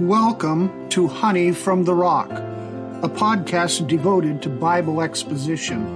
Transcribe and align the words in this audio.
Welcome 0.00 0.88
to 0.88 1.06
Honey 1.06 1.52
from 1.52 1.84
the 1.84 1.94
Rock, 1.94 2.28
a 2.28 3.08
podcast 3.08 3.86
devoted 3.86 4.42
to 4.42 4.48
Bible 4.48 5.00
exposition. 5.00 5.86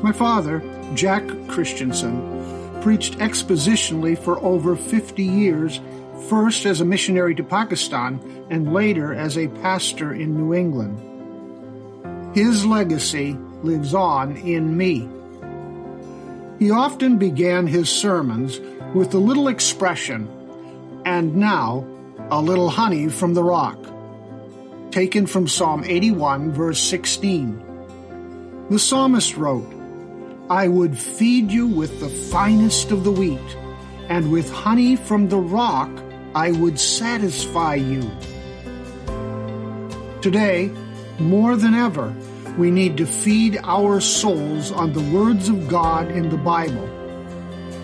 My 0.00 0.12
father, 0.12 0.62
Jack 0.94 1.24
Christensen, 1.48 2.80
preached 2.80 3.18
expositionally 3.18 4.16
for 4.16 4.38
over 4.44 4.76
50 4.76 5.24
years, 5.24 5.80
first 6.28 6.66
as 6.66 6.80
a 6.80 6.84
missionary 6.84 7.34
to 7.34 7.42
Pakistan 7.42 8.20
and 8.48 8.72
later 8.72 9.12
as 9.12 9.36
a 9.36 9.48
pastor 9.48 10.14
in 10.14 10.36
New 10.36 10.54
England. 10.54 12.36
His 12.36 12.64
legacy 12.64 13.36
lives 13.64 13.92
on 13.92 14.36
in 14.36 14.76
me. 14.76 15.08
He 16.60 16.70
often 16.70 17.18
began 17.18 17.66
his 17.66 17.88
sermons 17.90 18.60
with 18.94 19.10
the 19.10 19.18
little 19.18 19.48
expression, 19.48 20.28
and 21.04 21.34
now 21.34 21.84
a 22.30 22.42
little 22.42 22.68
honey 22.68 23.08
from 23.08 23.32
the 23.32 23.42
rock, 23.42 23.78
taken 24.90 25.26
from 25.26 25.48
Psalm 25.48 25.82
81, 25.84 26.52
verse 26.52 26.78
16. 26.78 28.66
The 28.68 28.78
psalmist 28.78 29.36
wrote, 29.36 29.72
I 30.50 30.68
would 30.68 30.98
feed 30.98 31.50
you 31.50 31.66
with 31.66 32.00
the 32.00 32.08
finest 32.08 32.90
of 32.90 33.04
the 33.04 33.12
wheat, 33.12 33.56
and 34.10 34.30
with 34.30 34.50
honey 34.52 34.96
from 34.96 35.28
the 35.28 35.38
rock 35.38 35.90
I 36.34 36.52
would 36.52 36.78
satisfy 36.78 37.76
you. 37.76 38.10
Today, 40.20 40.70
more 41.18 41.56
than 41.56 41.74
ever, 41.74 42.14
we 42.58 42.70
need 42.70 42.98
to 42.98 43.06
feed 43.06 43.58
our 43.64 44.00
souls 44.00 44.70
on 44.70 44.92
the 44.92 45.16
words 45.16 45.48
of 45.48 45.68
God 45.68 46.10
in 46.10 46.28
the 46.28 46.36
Bible 46.36 46.97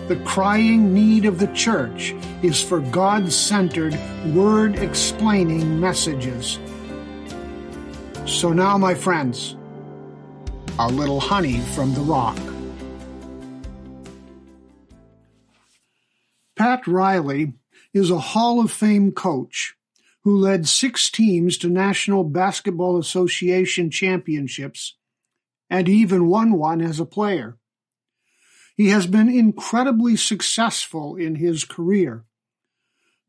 the 0.07 0.15
crying 0.17 0.93
need 0.93 1.25
of 1.25 1.39
the 1.39 1.47
church 1.47 2.13
is 2.43 2.61
for 2.61 2.79
God 2.79 3.31
centered, 3.31 3.97
word 4.33 4.75
explaining 4.75 5.79
messages. 5.79 6.59
So 8.27 8.53
now, 8.53 8.77
my 8.77 8.93
friends, 8.93 9.55
a 10.77 10.87
little 10.87 11.19
honey 11.19 11.59
from 11.59 11.93
the 11.95 12.01
rock. 12.01 12.37
Pat 16.55 16.85
Riley 16.85 17.53
is 17.93 18.11
a 18.11 18.19
Hall 18.19 18.59
of 18.59 18.71
Fame 18.71 19.11
coach 19.11 19.75
who 20.23 20.37
led 20.37 20.67
six 20.67 21.09
teams 21.09 21.57
to 21.57 21.67
National 21.67 22.23
Basketball 22.23 22.99
Association 22.99 23.89
championships 23.89 24.97
and 25.69 25.89
even 25.89 26.27
won 26.27 26.53
one 26.53 26.81
as 26.81 26.99
a 26.99 27.05
player. 27.05 27.57
He 28.75 28.89
has 28.89 29.07
been 29.07 29.29
incredibly 29.29 30.17
successful 30.17 31.15
in 31.15 31.35
his 31.35 31.63
career. 31.63 32.25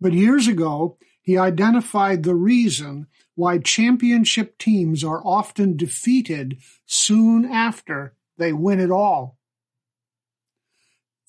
But 0.00 0.12
years 0.12 0.48
ago, 0.48 0.98
he 1.22 1.38
identified 1.38 2.22
the 2.22 2.34
reason 2.34 3.06
why 3.34 3.58
championship 3.58 4.58
teams 4.58 5.04
are 5.04 5.22
often 5.24 5.76
defeated 5.76 6.58
soon 6.84 7.44
after 7.44 8.14
they 8.38 8.52
win 8.52 8.80
it 8.80 8.90
all. 8.90 9.38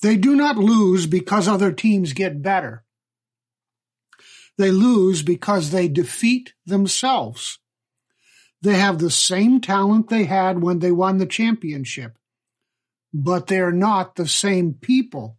They 0.01 0.15
do 0.15 0.35
not 0.35 0.57
lose 0.57 1.05
because 1.05 1.47
other 1.47 1.71
teams 1.71 2.13
get 2.13 2.41
better. 2.41 2.83
They 4.57 4.71
lose 4.71 5.21
because 5.21 5.69
they 5.71 5.87
defeat 5.87 6.53
themselves. 6.65 7.59
They 8.61 8.75
have 8.75 8.97
the 8.97 9.11
same 9.11 9.61
talent 9.61 10.09
they 10.09 10.23
had 10.23 10.61
when 10.61 10.79
they 10.79 10.91
won 10.91 11.17
the 11.17 11.27
championship 11.27 12.17
but 13.13 13.47
they're 13.47 13.71
not 13.71 14.15
the 14.15 14.27
same 14.27 14.73
people. 14.73 15.37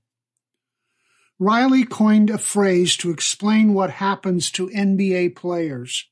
Riley 1.38 1.84
coined 1.84 2.30
a 2.30 2.38
phrase 2.38 2.97
to 2.98 3.10
explain 3.10 3.72
what 3.72 3.91
happens 3.91 4.50
to 4.52 4.69
NBA 4.69 5.36
players. 5.36 6.08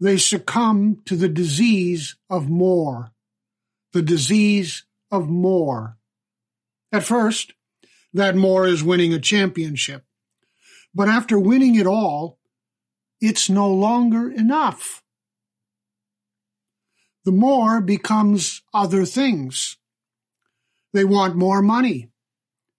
They 0.00 0.16
succumb 0.16 1.02
to 1.04 1.14
the 1.14 1.28
disease 1.28 2.16
of 2.28 2.48
more. 2.48 3.12
The 3.92 4.02
disease 4.02 4.84
of 5.10 5.28
more. 5.28 5.98
At 6.92 7.04
first, 7.04 7.52
that 8.12 8.34
more 8.34 8.66
is 8.66 8.82
winning 8.82 9.12
a 9.14 9.20
championship. 9.20 10.04
But 10.94 11.08
after 11.08 11.38
winning 11.38 11.76
it 11.76 11.86
all, 11.86 12.38
it's 13.20 13.48
no 13.48 13.70
longer 13.70 14.30
enough. 14.30 15.02
The 17.24 17.32
more 17.32 17.80
becomes 17.80 18.62
other 18.72 19.04
things. 19.04 19.76
They 20.94 21.04
want 21.04 21.34
more 21.34 21.60
money, 21.60 22.10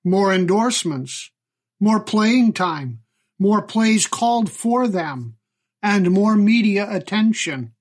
more 0.05 0.33
endorsements, 0.33 1.31
more 1.81 1.99
playing 1.99 2.53
time, 2.53 3.01
more 3.37 3.61
plays 3.61 4.07
called 4.07 4.49
for 4.49 4.87
them, 4.87 5.35
and 5.83 6.09
more 6.11 6.37
media 6.37 6.87
attention. 6.89 7.73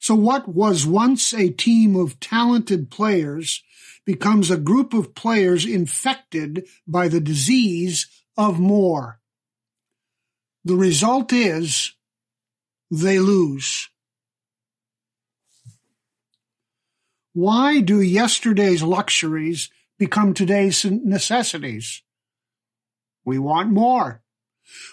So 0.00 0.16
what 0.16 0.48
was 0.48 0.84
once 0.84 1.32
a 1.32 1.48
team 1.48 1.94
of 1.94 2.18
talented 2.18 2.90
players 2.90 3.62
becomes 4.04 4.50
a 4.50 4.56
group 4.56 4.92
of 4.92 5.14
players 5.14 5.64
infected 5.64 6.66
by 6.88 7.06
the 7.06 7.20
disease 7.20 8.08
of 8.36 8.58
more. 8.58 9.20
The 10.64 10.76
result 10.76 11.32
is 11.32 11.92
they 12.90 13.20
lose. 13.20 13.88
Why 17.36 17.80
do 17.80 18.00
yesterday's 18.00 18.82
luxuries 18.82 19.68
become 19.98 20.32
today's 20.32 20.86
necessities? 20.86 22.00
We 23.26 23.38
want 23.38 23.68
more. 23.68 24.22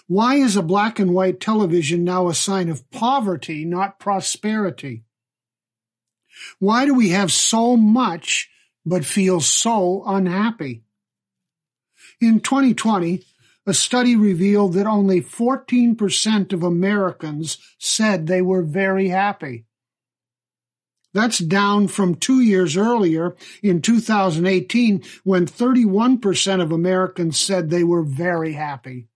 Why 0.08 0.34
is 0.34 0.54
a 0.54 0.62
black 0.62 0.98
and 0.98 1.14
white 1.14 1.40
television 1.40 2.04
now 2.04 2.28
a 2.28 2.34
sign 2.34 2.68
of 2.68 2.90
poverty, 2.90 3.64
not 3.64 3.98
prosperity? 3.98 5.04
Why 6.58 6.84
do 6.84 6.92
we 6.92 7.08
have 7.16 7.32
so 7.32 7.78
much 7.78 8.50
but 8.84 9.06
feel 9.06 9.40
so 9.40 10.04
unhappy? 10.06 10.82
In 12.20 12.40
2020, 12.40 13.24
a 13.66 13.72
study 13.72 14.16
revealed 14.16 14.74
that 14.74 14.86
only 14.86 15.22
14% 15.22 16.52
of 16.52 16.62
Americans 16.62 17.56
said 17.78 18.26
they 18.26 18.42
were 18.42 18.62
very 18.62 19.08
happy. 19.08 19.64
That's 21.14 21.38
down 21.38 21.86
from 21.86 22.16
two 22.16 22.40
years 22.40 22.76
earlier 22.76 23.36
in 23.62 23.80
2018 23.80 25.04
when 25.22 25.46
31% 25.46 26.60
of 26.60 26.72
Americans 26.72 27.38
said 27.38 27.70
they 27.70 27.84
were 27.84 28.02
very 28.02 28.52
happy. 28.52 29.06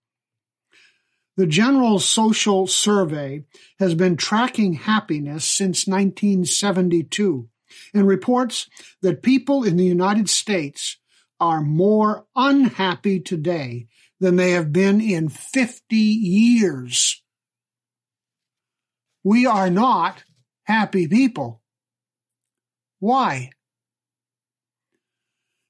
The 1.36 1.46
General 1.46 1.98
Social 1.98 2.68
Survey 2.68 3.44
has 3.80 3.94
been 3.94 4.16
tracking 4.16 4.74
happiness 4.74 5.44
since 5.44 5.86
1972 5.86 7.48
and 7.92 8.06
reports 8.06 8.68
that 9.02 9.22
people 9.22 9.64
in 9.64 9.76
the 9.76 9.84
United 9.84 10.28
States 10.28 10.98
are 11.40 11.60
more 11.60 12.26
unhappy 12.34 13.20
today 13.20 13.86
than 14.20 14.36
they 14.36 14.52
have 14.52 14.72
been 14.72 15.00
in 15.00 15.28
50 15.28 15.96
years. 15.96 17.22
We 19.24 19.46
are 19.46 19.70
not 19.70 20.24
happy 20.64 21.06
people. 21.06 21.60
Why? 23.00 23.50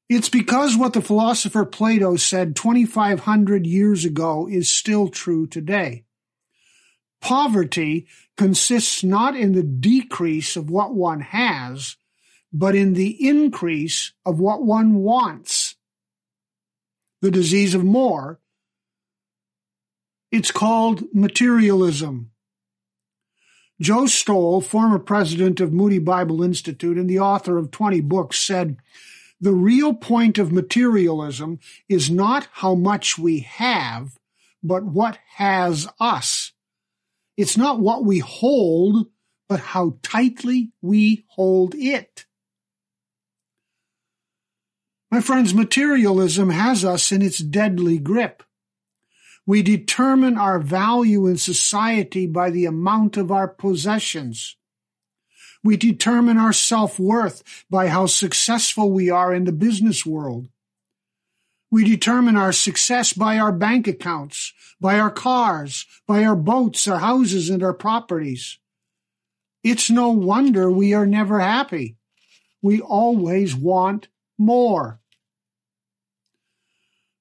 It's 0.09 0.31
because 0.31 0.77
what 0.77 0.94
the 0.94 1.03
philosopher 1.03 1.66
Plato 1.66 2.16
said 2.16 2.56
2,500 2.56 3.66
years 3.66 4.05
ago 4.06 4.49
is 4.50 4.71
still 4.71 5.09
true 5.09 5.47
today. 5.47 6.05
Poverty 7.21 8.06
consists 8.37 9.05
not 9.05 9.37
in 9.37 9.53
the 9.53 9.62
decrease 9.62 10.56
of 10.56 10.71
what 10.71 10.94
one 10.94 11.21
has, 11.21 11.97
but 12.53 12.75
in 12.75 12.94
the 12.94 13.28
increase 13.28 14.12
of 14.25 14.39
what 14.39 14.62
one 14.62 14.95
wants. 14.95 15.77
The 17.21 17.31
disease 17.31 17.75
of 17.75 17.84
more. 17.84 18.41
It's 20.31 20.51
called 20.51 21.03
materialism. 21.13 22.31
Joe 23.80 24.07
Stowell, 24.07 24.60
former 24.60 24.98
president 24.98 25.60
of 25.60 25.72
Moody 25.72 26.01
Bible 26.01 26.42
Institute 26.42 26.98
and 26.98 27.09
the 27.09 27.21
author 27.21 27.59
of 27.59 27.71
20 27.71 28.01
books, 28.01 28.39
said, 28.39 28.77
The 29.41 29.53
real 29.53 29.95
point 29.95 30.36
of 30.39 30.51
materialism 30.51 31.60
is 31.89 32.10
not 32.10 32.48
how 32.53 32.75
much 32.75 33.19
we 33.19 33.41
have, 33.41 34.19
but 34.63 34.84
what 34.84 35.19
has 35.36 35.86
us. 36.01 36.53
It's 37.36 37.57
not 37.57 37.78
what 37.78 38.04
we 38.04 38.19
hold, 38.19 39.07
but 39.48 39.60
how 39.60 39.98
tightly 40.03 40.72
we 40.83 41.24
hold 41.28 41.74
it. 41.77 42.27
My 45.10 45.21
friends, 45.21 45.54
materialism 45.54 46.51
has 46.51 46.84
us 46.84 47.13
in 47.13 47.22
its 47.22 47.39
deadly 47.39 47.98
grip. 47.98 48.42
We 49.48 49.62
determine 49.62 50.36
our 50.36 50.59
value 50.59 51.27
in 51.27 51.39
society 51.39 52.27
by 52.27 52.50
the 52.50 52.66
amount 52.66 53.16
of 53.16 53.33
our 53.33 53.48
possessions. 53.48 54.56
We 55.65 55.78
determine 55.78 56.36
our 56.36 56.53
self-worth 56.53 57.42
by 57.71 57.89
how 57.89 58.04
successful 58.04 58.91
we 58.91 59.09
are 59.09 59.33
in 59.33 59.45
the 59.45 59.53
business 59.53 60.04
world. 60.04 60.48
We 61.71 61.83
determine 61.83 62.36
our 62.36 62.53
success 62.53 63.15
by 63.15 63.39
our 63.39 63.50
bank 63.50 63.89
accounts, 63.89 64.53
by 64.83 65.00
our 65.00 65.10
cars, 65.10 65.86
by 66.06 66.24
our 66.24 66.36
boats, 66.36 66.86
our 66.86 66.98
houses, 66.98 67.48
and 67.48 67.62
our 67.62 67.72
properties. 67.72 68.59
It's 69.65 69.89
no 69.89 70.10
wonder 70.10 70.71
we 70.71 70.92
are 70.92 71.06
never 71.06 71.41
happy. 71.41 71.97
We 72.60 72.83
always 72.83 73.56
want 73.56 74.09
more. 74.36 75.00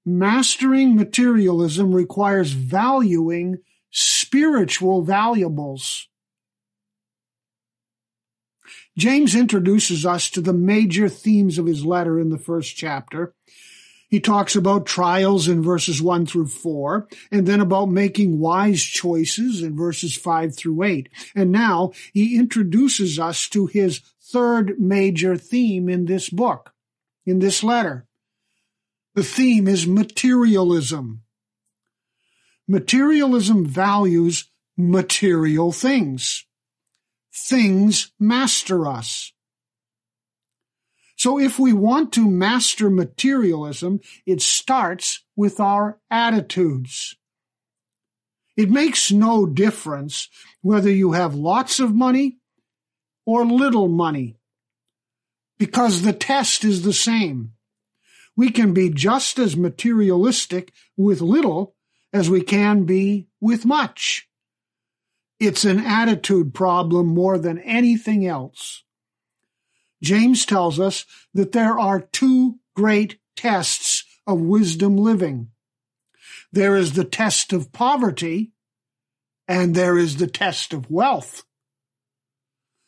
Mastering 0.10 0.96
materialism 0.96 1.94
requires 1.94 2.52
valuing 2.52 3.58
spiritual 3.92 5.02
valuables. 5.02 6.08
James 8.98 9.36
introduces 9.36 10.06
us 10.06 10.30
to 10.30 10.40
the 10.40 10.54
major 10.54 11.10
themes 11.10 11.58
of 11.58 11.66
his 11.66 11.84
letter 11.84 12.22
in 12.22 12.30
the 12.30 12.38
first 12.38 12.78
chapter. 12.78 13.34
He 14.08 14.22
talks 14.22 14.56
about 14.56 14.86
trials 14.86 15.50
in 15.50 15.62
verses 15.62 16.02
1 16.02 16.26
through 16.26 16.48
4, 16.48 17.10
and 17.30 17.46
then 17.46 17.60
about 17.60 17.90
making 17.90 18.40
wise 18.40 18.84
choices 18.84 19.62
in 19.62 19.76
verses 19.76 20.16
5 20.16 20.56
through 20.56 20.84
8. 20.84 21.10
And 21.36 21.52
now 21.52 21.92
he 22.14 22.38
introduces 22.38 23.20
us 23.20 23.50
to 23.50 23.66
his 23.66 24.00
third 24.24 24.80
major 24.80 25.36
theme 25.36 25.90
in 25.90 26.06
this 26.06 26.30
book, 26.30 26.72
in 27.26 27.40
this 27.40 27.62
letter. 27.62 28.07
The 29.18 29.24
theme 29.24 29.68
is 29.68 29.88
materialism. 29.88 31.24
Materialism 32.68 33.66
values 33.66 34.46
material 34.78 35.72
things. 35.72 36.46
Things 37.34 38.12
master 38.20 38.86
us. 38.86 39.34
So 41.16 41.40
if 41.40 41.58
we 41.58 41.74
want 41.74 42.14
to 42.14 42.30
master 42.30 42.92
materialism, 42.92 44.02
it 44.28 44.40
starts 44.40 45.24
with 45.36 45.60
our 45.60 45.98
attitudes. 46.12 47.16
It 48.56 48.70
makes 48.70 49.12
no 49.12 49.48
difference 49.48 50.30
whether 50.62 50.92
you 50.92 51.14
have 51.14 51.34
lots 51.34 51.80
of 51.80 51.96
money 51.96 52.38
or 53.26 53.48
little 53.48 53.88
money, 53.88 54.38
because 55.58 56.04
the 56.04 56.14
test 56.14 56.64
is 56.64 56.84
the 56.84 56.94
same 56.94 57.54
we 58.38 58.52
can 58.52 58.72
be 58.72 58.90
just 58.90 59.40
as 59.40 59.58
materialistic 59.58 60.72
with 60.96 61.20
little 61.20 61.76
as 62.14 62.30
we 62.30 62.42
can 62.42 62.86
be 62.86 63.28
with 63.42 63.66
much. 63.66 64.30
It's 65.40 65.66
an 65.66 65.80
attitude 65.80 66.54
problem 66.54 67.08
more 67.08 67.38
than 67.38 67.60
anything 67.60 68.26
else. 68.26 68.84
James 70.02 70.46
tells 70.46 70.80
us 70.80 71.06
that 71.34 71.52
there 71.52 71.78
are 71.78 72.00
two 72.00 72.60
great 72.76 73.20
tests 73.36 74.06
of 74.28 74.40
wisdom 74.40 74.98
living. 74.98 75.50
There 76.52 76.76
is 76.76 76.94
the 76.94 77.04
test 77.04 77.54
of 77.54 77.72
poverty 77.72 78.52
and 79.48 79.74
there 79.74 79.98
is 79.98 80.18
the 80.18 80.28
test 80.28 80.74
of 80.74 80.92
wealth. 80.92 81.44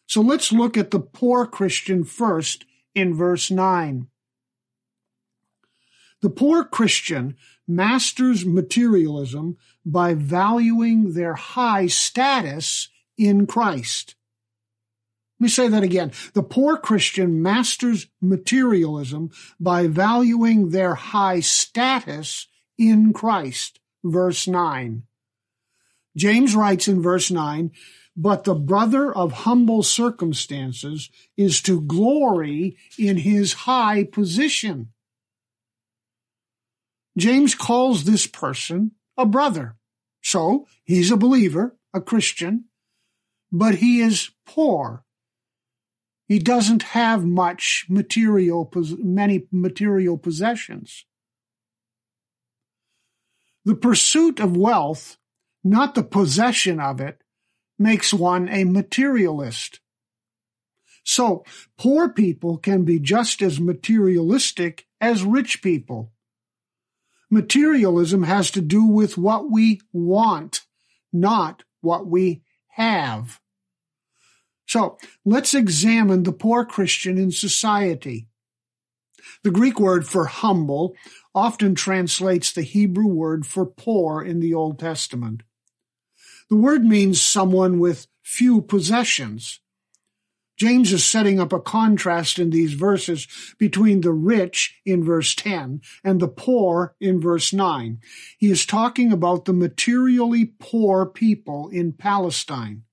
So 0.07 0.21
let's 0.21 0.51
look 0.51 0.77
at 0.77 0.91
the 0.91 0.99
poor 0.99 1.45
Christian 1.45 2.03
first 2.03 2.65
in 2.93 3.15
verse 3.15 3.49
9. 3.49 4.08
The 6.21 6.29
poor 6.29 6.63
Christian 6.63 7.37
masters 7.67 8.45
materialism 8.45 9.57
by 9.85 10.13
valuing 10.13 11.13
their 11.13 11.35
high 11.35 11.87
status 11.87 12.89
in 13.17 13.47
Christ. 13.47 14.15
Let 15.39 15.45
me 15.45 15.49
say 15.49 15.67
that 15.69 15.83
again. 15.83 16.11
The 16.33 16.43
poor 16.43 16.75
Christian 16.75 17.41
masters 17.41 18.07
materialism 18.21 19.31
by 19.59 19.87
valuing 19.87 20.69
their 20.69 20.95
high 20.95 21.39
status 21.39 22.47
in 22.77 23.13
Christ. 23.13 23.79
Verse 24.03 24.47
9. 24.47 25.03
James 26.17 26.55
writes 26.55 26.89
in 26.89 27.01
verse 27.01 27.31
9, 27.31 27.71
but 28.17 28.43
the 28.43 28.55
brother 28.55 29.15
of 29.15 29.31
humble 29.31 29.81
circumstances 29.81 31.09
is 31.37 31.61
to 31.61 31.79
glory 31.79 32.75
in 32.97 33.17
his 33.17 33.53
high 33.53 34.03
position. 34.03 34.89
James 37.17 37.55
calls 37.55 38.03
this 38.03 38.27
person 38.27 38.91
a 39.17 39.25
brother. 39.25 39.75
So 40.21 40.67
he's 40.83 41.11
a 41.11 41.17
believer, 41.17 41.77
a 41.93 42.01
Christian, 42.01 42.65
but 43.51 43.75
he 43.75 44.01
is 44.01 44.31
poor. 44.45 45.03
He 46.27 46.39
doesn't 46.39 46.83
have 46.83 47.25
much 47.25 47.87
material, 47.89 48.71
many 48.99 49.47
material 49.51 50.17
possessions. 50.17 51.05
The 53.65 53.75
pursuit 53.75 54.39
of 54.39 54.55
wealth, 54.55 55.17
not 55.63 55.95
the 55.95 56.03
possession 56.03 56.79
of 56.79 57.01
it, 57.01 57.21
makes 57.77 58.13
one 58.13 58.47
a 58.49 58.63
materialist. 58.63 59.79
So 61.03 61.43
poor 61.77 62.09
people 62.09 62.57
can 62.57 62.83
be 62.83 62.99
just 62.99 63.41
as 63.41 63.59
materialistic 63.59 64.85
as 65.01 65.23
rich 65.23 65.63
people. 65.63 66.11
Materialism 67.31 68.23
has 68.23 68.51
to 68.51 68.61
do 68.61 68.85
with 68.85 69.17
what 69.17 69.51
we 69.51 69.81
want, 69.93 70.61
not 71.13 71.63
what 71.81 72.07
we 72.07 72.41
have. 72.69 73.39
So 74.67 74.97
let's 75.25 75.53
examine 75.53 76.23
the 76.23 76.31
poor 76.31 76.65
Christian 76.65 77.17
in 77.17 77.31
society. 77.31 78.27
The 79.43 79.51
Greek 79.51 79.79
word 79.79 80.07
for 80.07 80.25
humble 80.25 80.95
often 81.33 81.75
translates 81.75 82.51
the 82.51 82.61
Hebrew 82.61 83.07
word 83.07 83.45
for 83.45 83.65
poor 83.65 84.21
in 84.21 84.39
the 84.39 84.53
Old 84.53 84.79
Testament. 84.79 85.43
The 86.49 86.55
word 86.55 86.83
means 86.83 87.21
someone 87.21 87.79
with 87.79 88.07
few 88.23 88.61
possessions, 88.61 89.59
James 90.59 90.91
is 90.91 91.05
setting 91.05 91.39
up 91.39 91.53
a 91.53 91.59
contrast 91.59 92.37
in 92.37 92.49
these 92.49 92.73
verses 92.73 93.27
between 93.57 94.01
the 94.01 94.11
rich 94.11 94.77
in 94.85 95.03
verse 95.03 95.33
10 95.33 95.81
and 96.03 96.19
the 96.19 96.27
poor 96.27 96.95
in 96.99 97.21
verse 97.21 97.53
9. 97.53 97.99
He 98.37 98.51
is 98.51 98.65
talking 98.65 99.13
about 99.13 99.45
the 99.45 99.53
materially 99.53 100.53
poor 100.59 101.05
people 101.05 101.69
in 101.69 101.93
Palestine. 101.93 102.83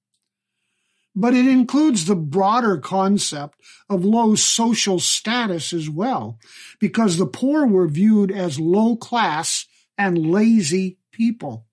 But 1.16 1.34
it 1.34 1.48
includes 1.48 2.04
the 2.04 2.14
broader 2.14 2.78
concept 2.78 3.58
of 3.90 4.04
low 4.04 4.36
social 4.36 5.00
status 5.00 5.72
as 5.72 5.90
well, 5.90 6.38
because 6.78 7.16
the 7.16 7.26
poor 7.26 7.66
were 7.66 7.88
viewed 7.88 8.30
as 8.30 8.60
low 8.60 8.94
class 8.94 9.66
and 9.98 10.30
lazy 10.30 10.98
people. 11.10 11.66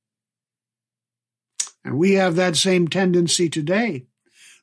And 1.86 2.00
we 2.00 2.14
have 2.14 2.36
that 2.38 2.56
same 2.56 2.88
tendency 2.88 3.50
today 3.50 4.08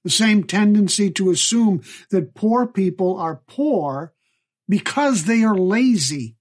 the 0.04 0.10
same 0.10 0.44
tendency 0.44 1.10
to 1.10 1.30
assume 1.30 1.82
that 2.10 2.34
poor 2.34 2.66
people 2.66 3.18
are 3.18 3.42
poor 3.46 4.12
because 4.68 5.24
they 5.24 5.42
are 5.42 5.56
lazy 5.56 6.36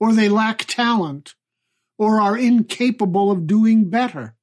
or 0.00 0.12
they 0.12 0.28
lack 0.28 0.64
talent 0.64 1.34
or 1.98 2.20
are 2.20 2.36
incapable 2.36 3.30
of 3.30 3.46
doing 3.46 3.88
better. 3.88 4.34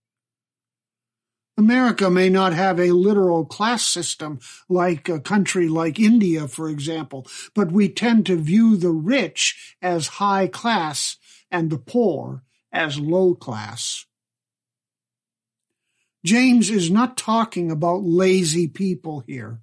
America 1.57 2.09
may 2.09 2.29
not 2.29 2.53
have 2.53 2.79
a 2.79 2.93
literal 2.93 3.43
class 3.43 3.83
system 3.83 4.39
like 4.69 5.09
a 5.09 5.19
country 5.19 5.67
like 5.67 5.99
India, 5.99 6.47
for 6.47 6.69
example, 6.69 7.27
but 7.53 7.69
we 7.69 7.89
tend 7.89 8.25
to 8.25 8.37
view 8.37 8.77
the 8.77 8.91
rich 8.91 9.75
as 9.81 10.07
high 10.07 10.47
class 10.47 11.17
and 11.51 11.69
the 11.69 11.77
poor 11.77 12.43
as 12.71 12.97
low 12.97 13.35
class. 13.35 14.05
James 16.25 16.69
is 16.69 16.91
not 16.91 17.17
talking 17.17 17.71
about 17.71 18.03
lazy 18.03 18.67
people 18.67 19.23
here, 19.25 19.61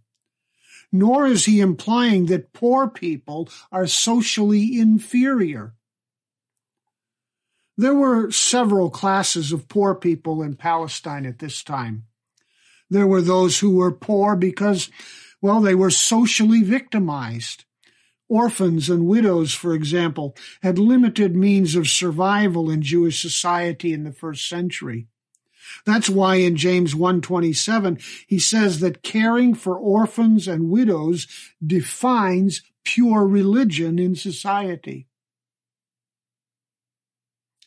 nor 0.91 1.27
is 1.27 1.45
he 1.45 1.61
implying 1.61 2.27
that 2.27 2.53
poor 2.53 2.89
people 2.89 3.49
are 3.71 3.87
socially 3.87 4.79
inferior. 4.79 5.75
There 7.77 7.95
were 7.95 8.31
several 8.31 8.89
classes 8.89 9.53
of 9.53 9.69
poor 9.69 9.95
people 9.95 10.43
in 10.43 10.57
Palestine 10.57 11.27
at 11.27 11.41
this 11.41 11.63
time. 11.63 12.05
There 12.89 13.07
were 13.07 13.21
those 13.21 13.59
who 13.59 13.77
were 13.77 13.93
poor 13.93 14.35
because, 14.35 14.89
well, 15.43 15.61
they 15.61 15.75
were 15.75 15.91
socially 15.91 16.63
victimized. 16.63 17.65
Orphans 18.29 18.89
and 18.89 19.07
widows, 19.07 19.53
for 19.53 19.75
example, 19.75 20.35
had 20.63 20.79
limited 20.79 21.37
means 21.37 21.75
of 21.75 21.87
survival 21.87 22.71
in 22.71 22.81
Jewish 22.81 23.21
society 23.21 23.93
in 23.93 24.05
the 24.05 24.13
first 24.13 24.49
century. 24.49 25.09
That's 25.85 26.09
why 26.09 26.37
in 26.37 26.57
James 26.57 26.95
127 26.95 27.99
he 28.27 28.39
says 28.39 28.81
that 28.81 29.03
caring 29.03 29.55
for 29.55 29.77
orphans 29.77 30.49
and 30.49 30.71
widows 30.71 31.27
defines 31.65 32.63
pure 32.85 33.27
religion 33.27 33.99
in 33.99 34.15
society. 34.15 35.07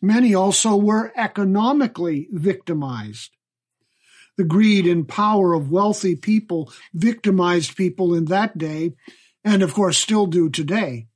Many 0.01 0.34
also 0.34 0.77
were 0.77 1.12
economically 1.15 2.29
victimized. 2.32 3.32
The 4.38 4.46
greed 4.46 4.88
and 4.88 5.06
power 5.06 5.53
of 5.53 5.72
wealthy 5.72 6.15
people 6.15 6.72
victimized 6.94 7.75
people 7.75 8.15
in 8.15 8.25
that 8.25 8.58
day, 8.58 8.94
and 9.44 9.62
of 9.62 9.74
course 9.74 9.98
still 9.98 10.27
do 10.27 10.50
today. 10.50 11.08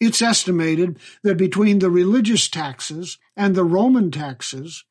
It's 0.00 0.20
estimated 0.20 0.98
that 1.22 1.38
between 1.38 1.78
the 1.78 1.90
religious 1.90 2.48
taxes 2.48 3.16
and 3.36 3.54
the 3.54 3.64
Roman 3.64 4.10
taxes, 4.10 4.84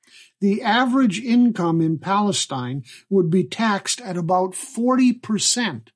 the 0.44 0.62
average 0.62 1.22
income 1.22 1.80
in 1.80 1.98
Palestine 1.98 2.84
would 3.10 3.30
be 3.30 3.46
taxed 3.46 4.02
at 4.02 4.18
about 4.18 4.52
40%. 4.52 5.88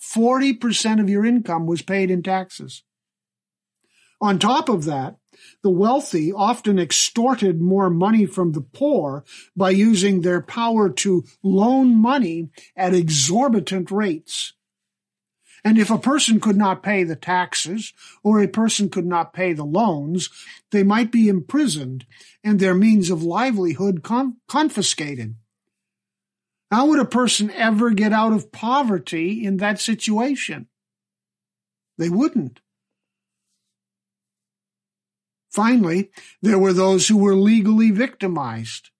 40% 0.00 1.00
of 1.00 1.10
your 1.10 1.26
income 1.26 1.66
was 1.66 1.82
paid 1.82 2.10
in 2.10 2.22
taxes. 2.22 2.84
On 4.18 4.38
top 4.38 4.70
of 4.70 4.86
that, 4.86 5.16
the 5.62 5.68
wealthy 5.68 6.32
often 6.32 6.78
extorted 6.78 7.60
more 7.60 7.90
money 7.90 8.24
from 8.24 8.52
the 8.52 8.62
poor 8.62 9.26
by 9.54 9.68
using 9.68 10.22
their 10.22 10.40
power 10.40 10.88
to 10.88 11.26
loan 11.42 12.00
money 12.00 12.48
at 12.78 12.94
exorbitant 12.94 13.90
rates. 13.90 14.54
And 15.66 15.78
if 15.78 15.90
a 15.90 15.98
person 15.98 16.38
could 16.38 16.56
not 16.56 16.84
pay 16.84 17.02
the 17.02 17.16
taxes 17.16 17.92
or 18.22 18.40
a 18.40 18.46
person 18.46 18.88
could 18.88 19.04
not 19.04 19.32
pay 19.32 19.52
the 19.52 19.64
loans, 19.64 20.30
they 20.70 20.84
might 20.84 21.10
be 21.10 21.28
imprisoned 21.28 22.06
and 22.44 22.60
their 22.60 22.72
means 22.72 23.10
of 23.10 23.24
livelihood 23.24 24.04
con- 24.04 24.36
confiscated. 24.46 25.34
How 26.70 26.86
would 26.86 27.00
a 27.00 27.04
person 27.04 27.50
ever 27.50 27.90
get 27.90 28.12
out 28.12 28.32
of 28.32 28.52
poverty 28.52 29.44
in 29.44 29.56
that 29.56 29.80
situation? 29.80 30.68
They 31.98 32.10
wouldn't. 32.10 32.60
Finally, 35.50 36.12
there 36.40 36.60
were 36.60 36.74
those 36.74 37.08
who 37.08 37.16
were 37.16 37.34
legally 37.34 37.90
victimized. 37.90 38.90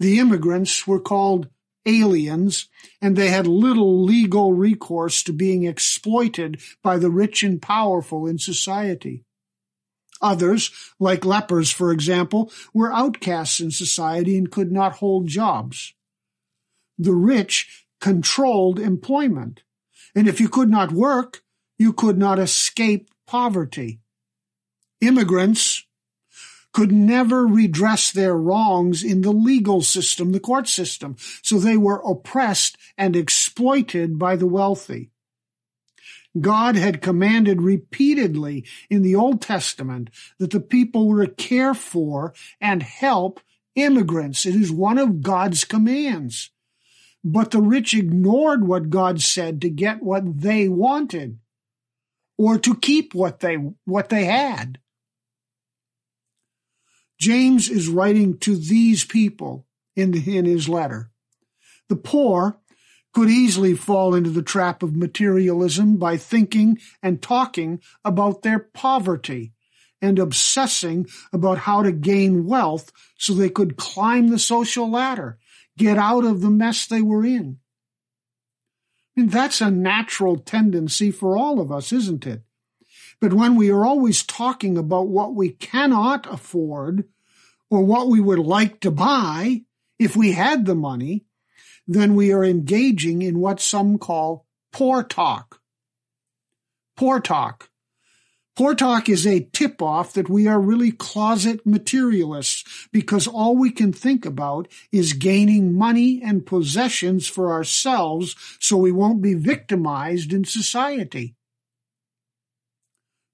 The 0.00 0.18
immigrants 0.18 0.84
were 0.84 0.98
called 0.98 1.48
aliens, 1.86 2.68
and 3.00 3.16
they 3.16 3.28
had 3.28 3.46
little 3.46 4.04
legal 4.04 4.52
recourse 4.52 5.22
to 5.22 5.32
being 5.32 5.64
exploited 5.64 6.60
by 6.82 6.98
the 6.98 7.10
rich 7.10 7.42
and 7.42 7.62
powerful 7.62 8.26
in 8.26 8.38
society. 8.38 9.24
Others, 10.20 10.70
like 10.98 11.24
lepers, 11.24 11.70
for 11.70 11.92
example, 11.92 12.50
were 12.74 12.92
outcasts 12.92 13.60
in 13.60 13.70
society 13.70 14.36
and 14.36 14.50
could 14.50 14.72
not 14.72 14.96
hold 14.96 15.28
jobs. 15.28 15.94
The 16.98 17.14
rich 17.14 17.86
controlled 18.00 18.78
employment, 18.78 19.62
and 20.14 20.26
if 20.26 20.40
you 20.40 20.48
could 20.48 20.70
not 20.70 20.92
work, 20.92 21.42
you 21.78 21.92
could 21.92 22.18
not 22.18 22.38
escape 22.38 23.10
poverty. 23.26 24.00
Immigrants 25.00 25.85
could 26.76 26.92
never 26.92 27.46
redress 27.46 28.12
their 28.12 28.36
wrongs 28.36 29.02
in 29.02 29.22
the 29.22 29.32
legal 29.32 29.80
system, 29.80 30.32
the 30.32 30.38
court 30.38 30.68
system. 30.68 31.16
So 31.40 31.58
they 31.58 31.78
were 31.78 32.02
oppressed 32.06 32.76
and 32.98 33.16
exploited 33.16 34.18
by 34.18 34.36
the 34.36 34.46
wealthy. 34.46 35.10
God 36.38 36.76
had 36.76 37.00
commanded 37.00 37.62
repeatedly 37.62 38.66
in 38.90 39.00
the 39.00 39.16
Old 39.16 39.40
Testament 39.40 40.10
that 40.38 40.50
the 40.50 40.60
people 40.60 41.08
were 41.08 41.24
to 41.26 41.32
care 41.32 41.72
for 41.72 42.34
and 42.60 42.82
help 42.82 43.40
immigrants. 43.74 44.44
It 44.44 44.54
is 44.54 44.70
one 44.70 44.98
of 44.98 45.22
God's 45.22 45.64
commands. 45.64 46.50
But 47.24 47.52
the 47.52 47.62
rich 47.62 47.94
ignored 47.94 48.68
what 48.68 48.90
God 48.90 49.22
said 49.22 49.62
to 49.62 49.70
get 49.70 50.02
what 50.02 50.42
they 50.42 50.68
wanted 50.68 51.38
or 52.36 52.58
to 52.58 52.76
keep 52.76 53.14
what 53.14 53.40
they, 53.40 53.54
what 53.86 54.10
they 54.10 54.26
had. 54.26 54.78
James 57.18 57.68
is 57.68 57.88
writing 57.88 58.38
to 58.38 58.56
these 58.56 59.04
people 59.04 59.66
in, 59.94 60.14
in 60.14 60.44
his 60.44 60.68
letter. 60.68 61.10
The 61.88 61.96
poor 61.96 62.58
could 63.12 63.30
easily 63.30 63.74
fall 63.74 64.14
into 64.14 64.30
the 64.30 64.42
trap 64.42 64.82
of 64.82 64.94
materialism 64.94 65.96
by 65.96 66.18
thinking 66.18 66.78
and 67.02 67.22
talking 67.22 67.80
about 68.04 68.42
their 68.42 68.58
poverty 68.58 69.54
and 70.02 70.18
obsessing 70.18 71.06
about 71.32 71.58
how 71.58 71.82
to 71.82 71.92
gain 71.92 72.46
wealth 72.46 72.92
so 73.16 73.32
they 73.32 73.48
could 73.48 73.76
climb 73.76 74.28
the 74.28 74.38
social 74.38 74.90
ladder, 74.90 75.38
get 75.78 75.96
out 75.96 76.24
of 76.24 76.42
the 76.42 76.50
mess 76.50 76.86
they 76.86 77.00
were 77.00 77.24
in. 77.24 77.58
I 79.16 79.20
mean, 79.22 79.30
that's 79.30 79.62
a 79.62 79.70
natural 79.70 80.36
tendency 80.36 81.10
for 81.10 81.38
all 81.38 81.60
of 81.60 81.72
us, 81.72 81.92
isn't 81.92 82.26
it? 82.26 82.42
But 83.20 83.32
when 83.32 83.56
we 83.56 83.70
are 83.70 83.84
always 83.84 84.22
talking 84.22 84.76
about 84.76 85.08
what 85.08 85.34
we 85.34 85.50
cannot 85.50 86.32
afford 86.32 87.04
or 87.70 87.84
what 87.84 88.08
we 88.08 88.20
would 88.20 88.38
like 88.38 88.80
to 88.80 88.90
buy 88.90 89.62
if 89.98 90.16
we 90.16 90.32
had 90.32 90.66
the 90.66 90.74
money, 90.74 91.24
then 91.86 92.14
we 92.14 92.32
are 92.32 92.44
engaging 92.44 93.22
in 93.22 93.38
what 93.38 93.60
some 93.60 93.98
call 93.98 94.46
poor 94.72 95.02
talk. 95.02 95.60
Poor 96.96 97.20
talk. 97.20 97.70
Poor 98.56 98.74
talk 98.74 99.10
is 99.10 99.26
a 99.26 99.48
tip 99.52 99.82
off 99.82 100.14
that 100.14 100.30
we 100.30 100.46
are 100.46 100.58
really 100.58 100.90
closet 100.90 101.66
materialists 101.66 102.88
because 102.90 103.26
all 103.26 103.54
we 103.54 103.70
can 103.70 103.92
think 103.92 104.24
about 104.24 104.66
is 104.90 105.12
gaining 105.12 105.74
money 105.74 106.22
and 106.22 106.46
possessions 106.46 107.26
for 107.26 107.52
ourselves 107.52 108.34
so 108.58 108.78
we 108.78 108.90
won't 108.90 109.20
be 109.20 109.34
victimized 109.34 110.32
in 110.32 110.44
society. 110.44 111.35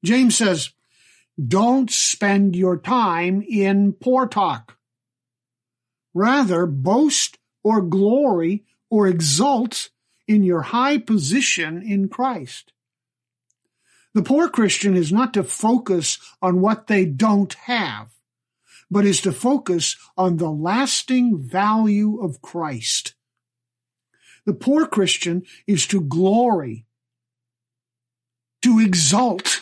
James 0.05 0.37
says, 0.37 0.71
don't 1.49 1.91
spend 1.91 2.55
your 2.55 2.77
time 2.77 3.43
in 3.43 3.93
poor 3.93 4.27
talk. 4.27 4.77
Rather, 6.15 6.67
boast 6.67 7.39
or 7.63 7.81
glory 7.81 8.65
or 8.91 9.07
exult 9.07 9.91
in 10.29 10.43
your 10.43 10.63
high 10.63 10.99
position 10.99 11.83
in 11.83 12.09
Christ. 12.09 12.73
The 14.15 14.23
poor 14.23 14.49
Christian 14.49 14.95
is 14.95 15.11
not 15.11 15.33
to 15.35 15.43
focus 15.43 16.19
on 16.43 16.61
what 16.61 16.87
they 16.87 17.07
don't 17.07 17.55
have, 17.55 18.11
but 18.91 19.07
is 19.07 19.23
to 19.23 19.33
focus 19.33 19.97
on 20.19 20.37
the 20.37 20.51
lasting 20.51 21.39
value 21.39 22.21
of 22.21 22.43
Christ. 22.43 23.15
The 24.45 24.53
poor 24.53 24.87
Christian 24.87 25.45
is 25.67 25.87
to 25.87 26.01
glory, 26.03 26.85
to 28.61 28.81
exult, 28.81 29.62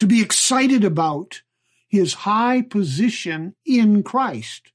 to 0.00 0.06
be 0.06 0.20
excited 0.20 0.84
about 0.84 1.42
his 1.88 2.14
high 2.14 2.62
position 2.62 3.54
in 3.64 4.02
Christ. 4.02 4.72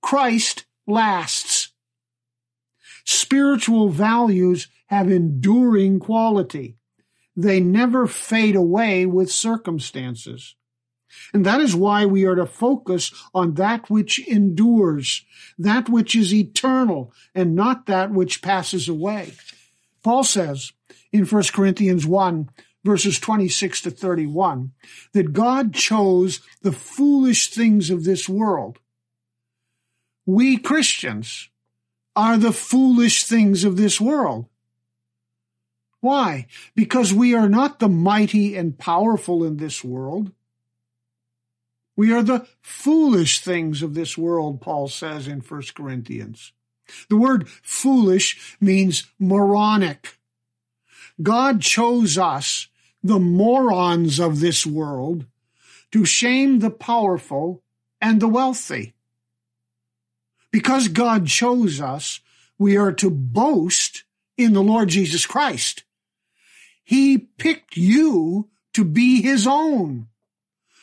Christ 0.00 0.64
lasts. 0.86 1.72
Spiritual 3.04 3.88
values 3.88 4.68
have 4.86 5.10
enduring 5.10 5.98
quality. 5.98 6.76
They 7.36 7.60
never 7.60 8.06
fade 8.06 8.56
away 8.56 9.06
with 9.06 9.32
circumstances. 9.32 10.54
And 11.32 11.44
that 11.44 11.60
is 11.60 11.74
why 11.74 12.06
we 12.06 12.24
are 12.24 12.34
to 12.34 12.46
focus 12.46 13.12
on 13.34 13.54
that 13.54 13.90
which 13.90 14.18
endures, 14.26 15.24
that 15.58 15.88
which 15.88 16.14
is 16.14 16.32
eternal, 16.32 17.12
and 17.34 17.54
not 17.54 17.86
that 17.86 18.10
which 18.10 18.42
passes 18.42 18.88
away. 18.88 19.32
Paul 20.02 20.24
says 20.24 20.72
in 21.12 21.26
1 21.26 21.42
Corinthians 21.52 22.06
1, 22.06 22.48
verses 22.84 23.18
26 23.18 23.82
to 23.82 23.90
31, 23.90 24.72
that 25.12 25.32
God 25.32 25.74
chose 25.74 26.40
the 26.62 26.72
foolish 26.72 27.50
things 27.50 27.90
of 27.90 28.04
this 28.04 28.28
world. 28.28 28.78
We 30.26 30.56
Christians 30.56 31.48
are 32.14 32.36
the 32.36 32.52
foolish 32.52 33.24
things 33.24 33.64
of 33.64 33.76
this 33.76 34.00
world. 34.00 34.46
Why? 36.00 36.46
Because 36.74 37.14
we 37.14 37.34
are 37.34 37.48
not 37.48 37.78
the 37.78 37.88
mighty 37.88 38.56
and 38.56 38.76
powerful 38.76 39.44
in 39.44 39.56
this 39.56 39.84
world. 39.84 40.32
We 41.96 42.12
are 42.12 42.22
the 42.22 42.46
foolish 42.60 43.40
things 43.40 43.82
of 43.82 43.94
this 43.94 44.18
world, 44.18 44.60
Paul 44.60 44.88
says 44.88 45.28
in 45.28 45.40
1 45.40 45.62
Corinthians. 45.74 46.52
The 47.08 47.16
word 47.16 47.48
foolish 47.48 48.56
means 48.60 49.04
moronic. 49.18 50.18
God 51.22 51.60
chose 51.60 52.18
us 52.18 52.68
the 53.02 53.18
morons 53.18 54.20
of 54.20 54.40
this 54.40 54.64
world 54.64 55.26
to 55.90 56.04
shame 56.04 56.58
the 56.60 56.70
powerful 56.70 57.62
and 58.00 58.20
the 58.20 58.28
wealthy. 58.28 58.94
Because 60.50 60.88
God 60.88 61.26
chose 61.26 61.80
us, 61.80 62.20
we 62.58 62.76
are 62.76 62.92
to 62.92 63.10
boast 63.10 64.04
in 64.36 64.52
the 64.52 64.62
Lord 64.62 64.88
Jesus 64.88 65.26
Christ. 65.26 65.84
He 66.84 67.18
picked 67.18 67.76
you 67.76 68.48
to 68.74 68.84
be 68.84 69.22
his 69.22 69.46
own. 69.46 70.08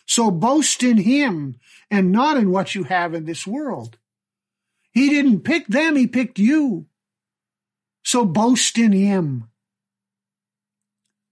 So 0.05 0.31
boast 0.31 0.83
in 0.83 0.97
him 0.97 1.59
and 1.91 2.11
not 2.11 2.37
in 2.37 2.51
what 2.51 2.73
you 2.75 2.83
have 2.83 3.13
in 3.13 3.25
this 3.25 3.45
world. 3.45 3.97
He 4.91 5.09
didn't 5.09 5.41
pick 5.41 5.67
them, 5.67 5.95
he 5.95 6.07
picked 6.07 6.39
you. 6.39 6.87
So 8.03 8.25
boast 8.25 8.77
in 8.77 8.91
him. 8.91 9.49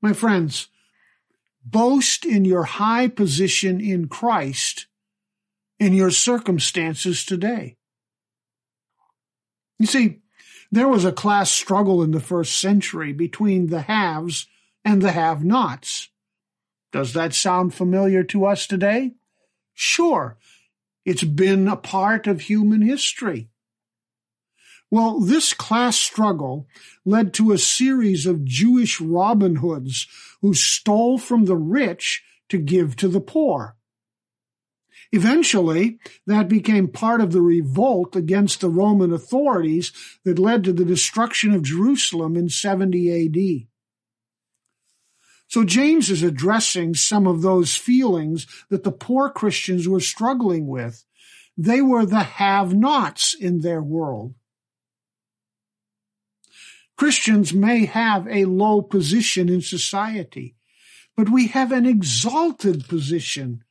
My 0.01 0.13
friends, 0.13 0.67
Boast 1.69 2.25
in 2.25 2.45
your 2.45 2.63
high 2.63 3.09
position 3.09 3.81
in 3.81 4.07
Christ 4.07 4.87
in 5.79 5.93
your 5.93 6.11
circumstances 6.11 7.25
today. 7.25 7.75
You 9.77 9.85
see, 9.85 10.19
there 10.71 10.87
was 10.87 11.03
a 11.03 11.11
class 11.11 11.51
struggle 11.51 12.01
in 12.01 12.11
the 12.11 12.19
first 12.19 12.59
century 12.59 13.11
between 13.11 13.67
the 13.67 13.81
haves 13.81 14.47
and 14.85 15.01
the 15.01 15.11
have 15.11 15.43
nots. 15.43 16.09
Does 16.91 17.13
that 17.13 17.33
sound 17.33 17.73
familiar 17.73 18.23
to 18.23 18.45
us 18.45 18.65
today? 18.65 19.15
Sure, 19.73 20.37
it's 21.05 21.23
been 21.23 21.67
a 21.67 21.75
part 21.75 22.27
of 22.27 22.41
human 22.41 22.81
history. 22.81 23.49
Well, 24.89 25.19
this 25.19 25.53
class 25.53 25.97
struggle 25.97 26.67
led 27.05 27.33
to 27.35 27.51
a 27.51 27.57
series 27.57 28.25
of 28.25 28.45
Jewish 28.45 29.01
Robin 29.01 29.57
Hoods 29.57 30.07
who 30.41 30.53
stole 30.53 31.17
from 31.17 31.45
the 31.45 31.57
rich 31.57 32.23
to 32.49 32.57
give 32.57 32.95
to 32.97 33.07
the 33.09 33.19
poor. 33.19 33.75
Eventually, 35.11 35.99
that 36.25 36.49
became 36.49 36.87
part 36.87 37.21
of 37.21 37.31
the 37.31 37.41
revolt 37.41 38.15
against 38.15 38.61
the 38.61 38.69
Roman 38.69 39.13
authorities 39.13 39.91
that 40.25 40.39
led 40.39 40.63
to 40.65 40.73
the 40.73 40.85
destruction 40.85 41.53
of 41.53 41.63
Jerusalem 41.63 42.35
in 42.35 42.49
70 42.49 43.25
AD. 43.25 43.67
So 45.49 45.63
James 45.63 46.09
is 46.09 46.23
addressing 46.23 46.93
some 46.93 47.25
of 47.25 47.41
those 47.41 47.75
feelings 47.75 48.47
that 48.69 48.83
the 48.83 48.91
poor 48.91 49.29
Christians 49.29 49.87
were 49.87 50.01
struggling 50.01 50.67
with. 50.67 51.05
They 51.57 51.81
were 51.81 52.05
the 52.05 52.23
have-nots 52.23 53.33
in 53.33 53.61
their 53.61 53.81
world. 53.81 54.35
Christians 56.97 57.53
may 57.53 57.85
have 57.85 58.27
a 58.27 58.45
low 58.45 58.81
position 58.81 59.49
in 59.49 59.61
society, 59.61 60.55
but 61.15 61.29
we 61.29 61.47
have 61.47 61.71
an 61.71 61.85
exalted 61.85 62.87
position 62.87 63.63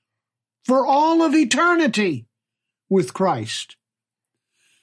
for 0.64 0.86
all 0.86 1.22
of 1.22 1.34
eternity 1.34 2.26
with 2.88 3.12
Christ. 3.12 3.76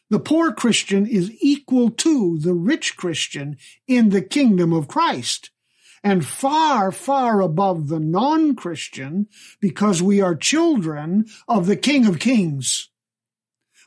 The 0.09 0.19
poor 0.19 0.51
Christian 0.51 1.07
is 1.07 1.31
equal 1.41 1.89
to 1.89 2.37
the 2.37 2.53
rich 2.53 2.97
Christian 2.97 3.57
in 3.87 4.09
the 4.09 4.21
kingdom 4.21 4.73
of 4.73 4.87
Christ 4.87 5.49
and 6.03 6.25
far, 6.25 6.91
far 6.91 7.39
above 7.39 7.87
the 7.87 7.99
non-Christian 7.99 9.27
because 9.61 10.03
we 10.03 10.19
are 10.19 10.35
children 10.35 11.25
of 11.47 11.65
the 11.65 11.77
King 11.77 12.05
of 12.05 12.19
Kings. 12.19 12.89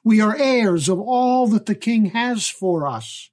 We 0.03 0.21
are 0.21 0.35
heirs 0.35 0.89
of 0.89 0.99
all 0.99 1.47
that 1.49 1.67
the 1.67 1.75
King 1.75 2.07
has 2.07 2.49
for 2.49 2.87
us. 2.87 3.31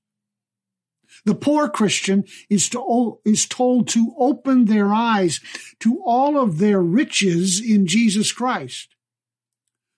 The 1.25 1.35
poor 1.35 1.69
Christian 1.69 2.25
is, 2.49 2.67
to, 2.69 3.19
is 3.23 3.47
told 3.47 3.87
to 3.89 4.13
open 4.17 4.65
their 4.65 4.93
eyes 4.93 5.39
to 5.79 6.01
all 6.03 6.37
of 6.37 6.57
their 6.57 6.81
riches 6.81 7.61
in 7.61 7.87
Jesus 7.87 8.31
Christ. 8.31 8.93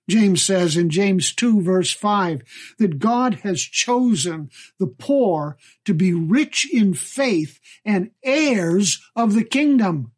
James 0.08 0.44
says 0.44 0.78
in 0.78 0.90
James 0.90 1.34
2 1.34 1.62
verse 1.62 1.92
5 1.92 2.44
that 2.78 3.00
God 3.00 3.36
has 3.44 3.62
chosen 3.62 4.52
the 4.78 4.88
poor 4.88 5.58
to 5.84 5.96
be 5.96 6.14
rich 6.14 6.72
in 6.72 6.94
faith 6.94 7.60
and 7.84 8.12
heirs 8.24 9.04
of 9.16 9.34
the 9.34 9.44
kingdom. 9.44 10.12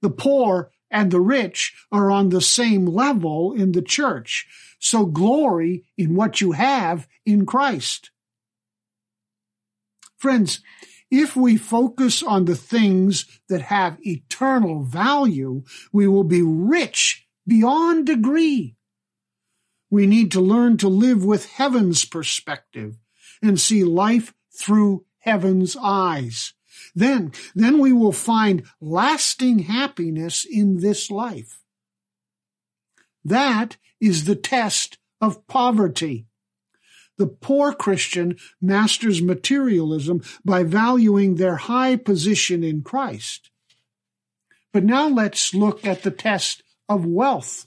The 0.00 0.10
poor 0.10 0.70
and 0.90 1.10
the 1.10 1.20
rich 1.20 1.74
are 1.92 2.10
on 2.10 2.30
the 2.30 2.40
same 2.40 2.86
level 2.86 3.52
in 3.52 3.72
the 3.72 3.82
church. 3.82 4.46
So 4.78 5.04
glory 5.04 5.84
in 5.98 6.14
what 6.14 6.40
you 6.40 6.52
have 6.52 7.06
in 7.26 7.44
Christ. 7.44 8.10
Friends, 10.18 10.60
if 11.10 11.36
we 11.36 11.56
focus 11.56 12.22
on 12.22 12.44
the 12.44 12.56
things 12.56 13.24
that 13.48 13.62
have 13.62 14.04
eternal 14.06 14.82
value, 14.82 15.62
we 15.92 16.06
will 16.06 16.24
be 16.24 16.42
rich 16.42 17.26
beyond 17.46 18.06
degree. 18.06 18.76
We 19.90 20.06
need 20.06 20.32
to 20.32 20.40
learn 20.40 20.76
to 20.78 20.88
live 20.88 21.24
with 21.24 21.46
heaven's 21.52 22.04
perspective 22.04 22.98
and 23.40 23.58
see 23.58 23.84
life 23.84 24.34
through 24.52 25.06
heaven's 25.20 25.76
eyes. 25.80 26.52
Then, 26.94 27.32
then 27.54 27.78
we 27.78 27.92
will 27.92 28.12
find 28.12 28.64
lasting 28.80 29.60
happiness 29.60 30.44
in 30.44 30.80
this 30.80 31.10
life. 31.10 31.62
That 33.24 33.76
is 34.00 34.24
the 34.24 34.36
test 34.36 34.98
of 35.20 35.46
poverty. 35.46 36.27
The 37.18 37.26
poor 37.26 37.72
Christian 37.72 38.36
masters 38.62 39.20
materialism 39.20 40.22
by 40.44 40.62
valuing 40.62 41.34
their 41.34 41.56
high 41.56 41.96
position 41.96 42.64
in 42.64 42.82
Christ. 42.82 43.50
But 44.72 44.84
now 44.84 45.08
let's 45.08 45.54
look 45.54 45.84
at 45.84 46.02
the 46.02 46.10
test 46.10 46.62
of 46.88 47.04
wealth. 47.04 47.66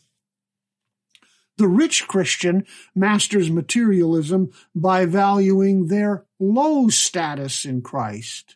The 1.57 1.67
rich 1.67 2.07
Christian 2.07 2.65
masters 2.95 3.51
materialism 3.51 4.51
by 4.73 5.05
valuing 5.05 5.87
their 5.87 6.25
low 6.39 6.87
status 6.87 7.65
in 7.65 7.81
Christ. 7.81 8.55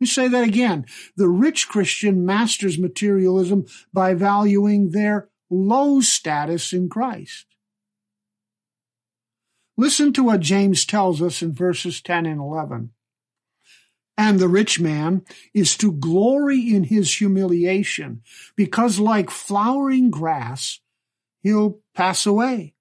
Let 0.00 0.04
me 0.04 0.06
say 0.06 0.28
that 0.28 0.44
again. 0.44 0.86
The 1.16 1.28
rich 1.28 1.68
Christian 1.68 2.26
masters 2.26 2.78
materialism 2.78 3.66
by 3.92 4.14
valuing 4.14 4.90
their 4.90 5.28
low 5.48 6.00
status 6.00 6.72
in 6.72 6.88
Christ. 6.88 7.46
Listen 9.80 10.12
to 10.12 10.24
what 10.24 10.40
James 10.40 10.84
tells 10.84 11.22
us 11.22 11.40
in 11.40 11.54
verses 11.54 12.02
10 12.02 12.26
and 12.26 12.38
11. 12.38 12.90
And 14.18 14.38
the 14.38 14.46
rich 14.46 14.78
man 14.78 15.22
is 15.54 15.74
to 15.78 15.90
glory 15.90 16.60
in 16.60 16.84
his 16.84 17.16
humiliation, 17.16 18.20
because 18.56 19.00
like 19.00 19.30
flowering 19.30 20.10
grass, 20.10 20.80
he'll 21.42 21.80
pass 21.94 22.26
away. 22.26 22.74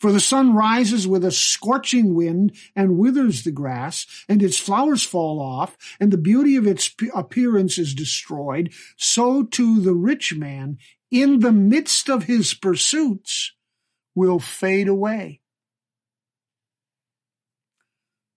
For 0.00 0.10
the 0.10 0.18
sun 0.18 0.52
rises 0.52 1.06
with 1.06 1.24
a 1.24 1.30
scorching 1.30 2.12
wind 2.12 2.56
and 2.74 2.98
withers 2.98 3.44
the 3.44 3.52
grass, 3.52 4.04
and 4.28 4.42
its 4.42 4.58
flowers 4.58 5.04
fall 5.04 5.40
off, 5.40 5.76
and 6.00 6.12
the 6.12 6.18
beauty 6.18 6.56
of 6.56 6.66
its 6.66 6.92
appearance 7.14 7.78
is 7.78 7.94
destroyed. 7.94 8.72
So 8.96 9.44
too 9.44 9.80
the 9.80 9.94
rich 9.94 10.34
man, 10.34 10.78
in 11.08 11.38
the 11.38 11.52
midst 11.52 12.10
of 12.10 12.24
his 12.24 12.52
pursuits, 12.52 13.52
will 14.16 14.40
fade 14.40 14.88
away. 14.88 15.38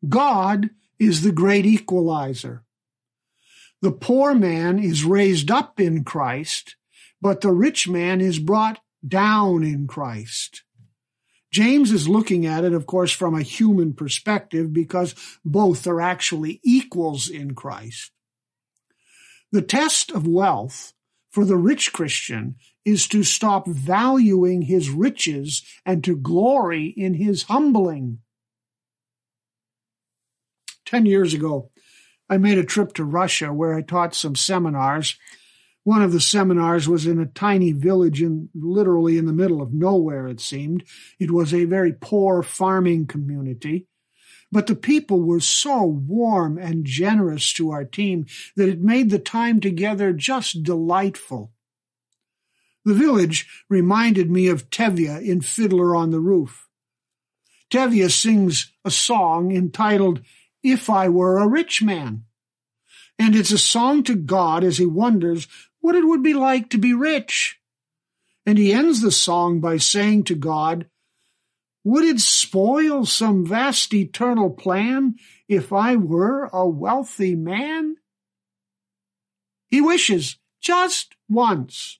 God 0.09 0.69
is 0.99 1.21
the 1.21 1.31
great 1.31 1.65
equalizer. 1.65 2.63
The 3.81 3.91
poor 3.91 4.33
man 4.33 4.79
is 4.79 5.03
raised 5.03 5.51
up 5.51 5.79
in 5.79 6.03
Christ, 6.03 6.75
but 7.21 7.41
the 7.41 7.51
rich 7.51 7.87
man 7.87 8.21
is 8.21 8.39
brought 8.39 8.79
down 9.07 9.63
in 9.63 9.87
Christ. 9.87 10.63
James 11.51 11.91
is 11.91 12.09
looking 12.09 12.45
at 12.45 12.63
it, 12.63 12.73
of 12.73 12.85
course, 12.85 13.11
from 13.11 13.33
a 13.33 13.41
human 13.41 13.93
perspective 13.93 14.73
because 14.73 15.15
both 15.45 15.87
are 15.87 16.01
actually 16.01 16.59
equals 16.63 17.29
in 17.29 17.55
Christ. 17.55 18.11
The 19.51 19.61
test 19.61 20.11
of 20.11 20.27
wealth 20.27 20.93
for 21.29 21.45
the 21.45 21.57
rich 21.57 21.93
Christian 21.93 22.55
is 22.83 23.07
to 23.07 23.23
stop 23.23 23.67
valuing 23.67 24.63
his 24.63 24.89
riches 24.89 25.63
and 25.85 26.03
to 26.03 26.17
glory 26.17 26.87
in 26.87 27.13
his 27.13 27.43
humbling. 27.43 28.19
Ten 30.85 31.05
years 31.05 31.33
ago, 31.33 31.71
I 32.29 32.37
made 32.37 32.57
a 32.57 32.63
trip 32.63 32.93
to 32.93 33.03
Russia 33.03 33.51
where 33.51 33.73
I 33.73 33.81
taught 33.81 34.15
some 34.15 34.35
seminars. 34.35 35.17
One 35.83 36.01
of 36.01 36.11
the 36.11 36.19
seminars 36.19 36.87
was 36.87 37.05
in 37.05 37.19
a 37.19 37.25
tiny 37.25 37.71
village 37.71 38.21
in 38.21 38.49
literally 38.55 39.17
in 39.17 39.25
the 39.25 39.33
middle 39.33 39.61
of 39.61 39.73
nowhere, 39.73 40.27
it 40.27 40.39
seemed. 40.39 40.83
It 41.19 41.31
was 41.31 41.53
a 41.53 41.65
very 41.65 41.93
poor 41.93 42.41
farming 42.41 43.07
community. 43.07 43.87
But 44.51 44.67
the 44.67 44.75
people 44.75 45.21
were 45.21 45.39
so 45.39 45.83
warm 45.83 46.57
and 46.57 46.85
generous 46.85 47.51
to 47.53 47.71
our 47.71 47.83
team 47.83 48.25
that 48.55 48.69
it 48.69 48.81
made 48.81 49.09
the 49.09 49.19
time 49.19 49.59
together 49.59 50.13
just 50.13 50.63
delightful. 50.63 51.51
The 52.85 52.93
village 52.93 53.47
reminded 53.69 54.29
me 54.29 54.47
of 54.47 54.69
Tevye 54.69 55.23
in 55.23 55.41
Fiddler 55.41 55.95
on 55.95 56.11
the 56.11 56.19
Roof. 56.19 56.67
Tevye 57.71 58.11
sings 58.11 58.71
a 58.85 58.91
song 58.91 59.51
entitled 59.51 60.21
if 60.65 60.89
I 60.89 61.09
were 61.09 61.37
a 61.37 61.47
rich 61.47 61.83
man. 61.83 62.23
And 63.19 63.35
it's 63.35 63.51
a 63.51 63.57
song 63.57 64.03
to 64.03 64.15
God 64.15 64.63
as 64.63 64.77
he 64.77 64.85
wonders 64.85 65.47
what 65.79 65.95
it 65.95 66.05
would 66.05 66.23
be 66.23 66.33
like 66.33 66.69
to 66.71 66.77
be 66.77 66.93
rich. 66.93 67.59
And 68.45 68.57
he 68.57 68.73
ends 68.73 69.01
the 69.01 69.11
song 69.11 69.59
by 69.59 69.77
saying 69.77 70.23
to 70.25 70.35
God, 70.35 70.87
Would 71.83 72.03
it 72.03 72.19
spoil 72.19 73.05
some 73.05 73.45
vast 73.45 73.93
eternal 73.93 74.49
plan 74.49 75.15
if 75.47 75.71
I 75.71 75.95
were 75.95 76.49
a 76.51 76.67
wealthy 76.67 77.35
man? 77.35 77.97
He 79.67 79.81
wishes 79.81 80.37
just 80.61 81.15
once 81.29 81.99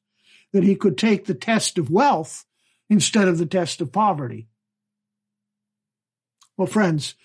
that 0.54 0.64
he 0.64 0.76
could 0.76 0.98
take 0.98 1.26
the 1.26 1.36
test 1.36 1.78
of 1.78 1.92
wealth 1.92 2.46
instead 2.90 3.28
of 3.28 3.38
the 3.38 3.46
test 3.46 3.80
of 3.80 3.92
poverty. 3.92 4.48
Well, 6.58 6.68
friends, 6.68 7.16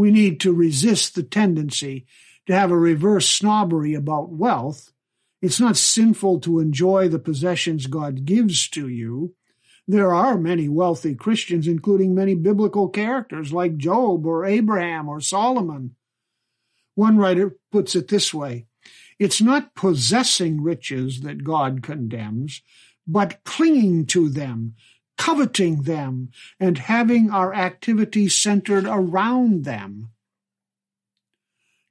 we 0.00 0.10
need 0.10 0.40
to 0.40 0.50
resist 0.50 1.14
the 1.14 1.22
tendency 1.22 2.06
to 2.46 2.54
have 2.54 2.70
a 2.70 2.76
reverse 2.76 3.28
snobbery 3.28 3.92
about 3.92 4.30
wealth. 4.30 4.94
It's 5.42 5.60
not 5.60 5.76
sinful 5.76 6.40
to 6.40 6.58
enjoy 6.58 7.08
the 7.08 7.18
possessions 7.18 7.86
God 7.86 8.24
gives 8.24 8.66
to 8.70 8.88
you. 8.88 9.34
There 9.86 10.14
are 10.14 10.38
many 10.38 10.70
wealthy 10.70 11.14
Christians, 11.14 11.68
including 11.68 12.14
many 12.14 12.34
biblical 12.34 12.88
characters 12.88 13.52
like 13.52 13.76
Job 13.76 14.24
or 14.24 14.46
Abraham 14.46 15.06
or 15.06 15.20
Solomon. 15.20 15.96
One 16.94 17.18
writer 17.18 17.58
puts 17.70 17.94
it 17.94 18.08
this 18.08 18.32
way 18.32 18.68
It's 19.18 19.42
not 19.42 19.74
possessing 19.74 20.62
riches 20.62 21.20
that 21.20 21.44
God 21.44 21.82
condemns, 21.82 22.62
but 23.06 23.44
clinging 23.44 24.06
to 24.06 24.30
them, 24.30 24.76
coveting 25.20 25.82
them, 25.82 26.30
and 26.58 26.78
having 26.78 27.30
our 27.30 27.52
activity 27.52 28.26
centered 28.26 28.86
around 28.86 29.64
them. 29.64 30.08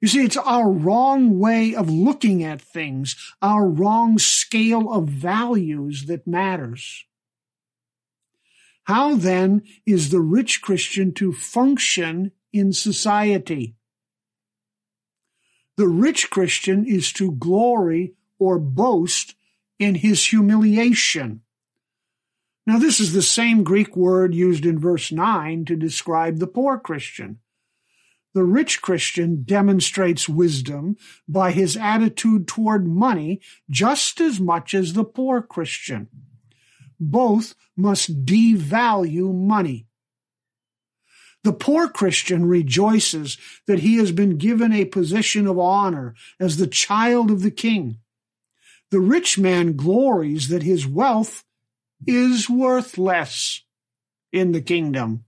You 0.01 0.07
see, 0.07 0.25
it's 0.25 0.35
our 0.35 0.67
wrong 0.67 1.37
way 1.37 1.75
of 1.75 1.91
looking 1.91 2.43
at 2.43 2.59
things, 2.59 3.15
our 3.39 3.67
wrong 3.67 4.17
scale 4.17 4.91
of 4.91 5.09
values 5.09 6.07
that 6.07 6.25
matters. 6.25 7.05
How 8.85 9.13
then 9.13 9.61
is 9.85 10.09
the 10.09 10.21
rich 10.21 10.63
Christian 10.63 11.13
to 11.13 11.31
function 11.31 12.31
in 12.51 12.73
society? 12.73 13.75
The 15.77 15.87
rich 15.87 16.31
Christian 16.31 16.83
is 16.83 17.13
to 17.13 17.33
glory 17.33 18.15
or 18.39 18.57
boast 18.57 19.35
in 19.77 19.93
his 19.93 20.25
humiliation. 20.25 21.43
Now, 22.69 22.77
this 22.77 22.99
is 22.99 23.13
the 23.13 23.23
same 23.23 23.63
Greek 23.63 23.97
word 23.97 24.35
used 24.35 24.63
in 24.63 24.77
verse 24.77 25.11
9 25.11 25.65
to 25.65 25.75
describe 25.75 26.37
the 26.37 26.45
poor 26.45 26.77
Christian. 26.77 27.39
The 28.35 28.43
rich 28.43 28.83
Christian 28.83 29.41
demonstrates 29.41 30.29
wisdom 30.29 30.95
by 31.27 31.49
his 31.49 31.75
attitude 31.75 32.47
toward 32.47 32.85
money 32.85 33.41
just 33.71 34.21
as 34.21 34.39
much 34.39 34.75
as 34.75 34.93
the 34.93 35.03
poor 35.03 35.41
Christian. 35.41 36.09
Both 36.99 37.55
must 37.75 38.23
devalue 38.23 39.33
money. 39.33 39.87
The 41.43 41.53
poor 41.53 41.89
Christian 41.89 42.45
rejoices 42.45 43.39
that 43.65 43.79
he 43.79 43.95
has 43.95 44.11
been 44.11 44.37
given 44.37 44.73
a 44.73 44.85
position 44.85 45.47
of 45.47 45.57
honor 45.57 46.13
as 46.39 46.57
the 46.57 46.67
child 46.67 47.31
of 47.31 47.41
the 47.41 47.49
king. 47.49 47.97
The 48.91 48.99
rich 48.99 49.39
man 49.39 49.75
glories 49.75 50.49
that 50.49 50.61
his 50.61 50.85
wealth 50.85 51.45
is 52.07 52.49
worth 52.49 52.97
less 52.97 53.61
in 54.31 54.51
the 54.51 54.61
kingdom. 54.61 55.25